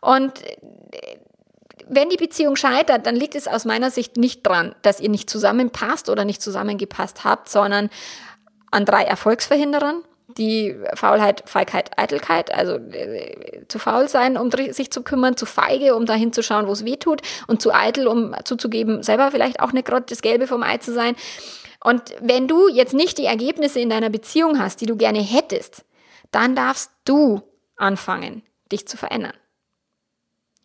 [0.00, 1.16] Und äh,
[1.88, 5.30] wenn die Beziehung scheitert, dann liegt es aus meiner Sicht nicht dran, dass ihr nicht
[5.30, 7.90] zusammenpasst oder nicht zusammengepasst habt, sondern
[8.70, 10.02] an drei Erfolgsverhinderern.
[10.36, 15.94] Die Faulheit, Feigheit, Eitelkeit, also äh, zu faul sein, um sich zu kümmern, zu feige,
[15.94, 19.60] um dahin zu schauen, wo es weh tut, und zu eitel, um zuzugeben, selber vielleicht
[19.60, 21.14] auch nicht gerade das Gelbe vom Ei zu sein.
[21.86, 25.84] Und wenn du jetzt nicht die Ergebnisse in deiner Beziehung hast, die du gerne hättest,
[26.32, 27.42] dann darfst du
[27.76, 29.34] anfangen, dich zu verändern.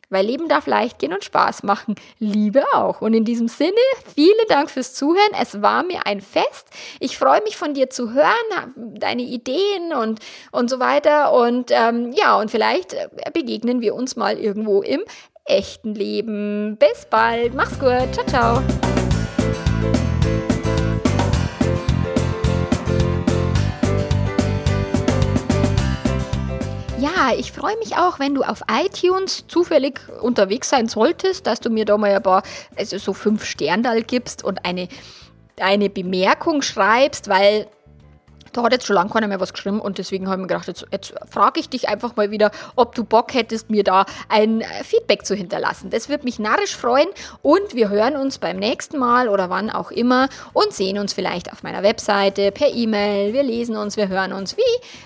[0.09, 1.93] Weil Leben darf leicht gehen und Spaß machen.
[2.17, 3.01] Liebe auch.
[3.01, 3.71] Und in diesem Sinne,
[4.15, 5.31] vielen Dank fürs Zuhören.
[5.39, 6.67] Es war mir ein Fest.
[6.99, 11.33] Ich freue mich von dir zu hören, deine Ideen und, und so weiter.
[11.33, 12.97] Und ähm, ja, und vielleicht
[13.31, 15.01] begegnen wir uns mal irgendwo im
[15.45, 16.77] echten Leben.
[16.77, 17.53] Bis bald.
[17.53, 18.11] Mach's gut.
[18.11, 19.00] Ciao, ciao.
[27.35, 31.85] Ich freue mich auch, wenn du auf iTunes zufällig unterwegs sein solltest, dass du mir
[31.85, 32.43] da mal ein paar,
[32.75, 34.87] also so fünf Sterndal gibst und eine,
[35.59, 37.67] eine Bemerkung schreibst, weil
[38.53, 40.67] da hat jetzt schon lange keiner mehr was geschrieben und deswegen habe ich mir gedacht,
[40.67, 44.63] jetzt, jetzt frage ich dich einfach mal wieder, ob du Bock hättest, mir da ein
[44.83, 45.89] Feedback zu hinterlassen.
[45.89, 47.07] Das würde mich narrisch freuen
[47.41, 51.51] und wir hören uns beim nächsten Mal oder wann auch immer und sehen uns vielleicht
[51.51, 53.33] auf meiner Webseite, per E-Mail.
[53.33, 54.61] Wir lesen uns, wir hören uns, wie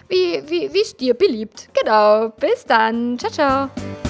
[0.08, 1.70] wie wie wie es dir beliebt.
[1.80, 2.30] Genau.
[2.40, 3.18] Bis dann.
[3.20, 4.05] Ciao ciao.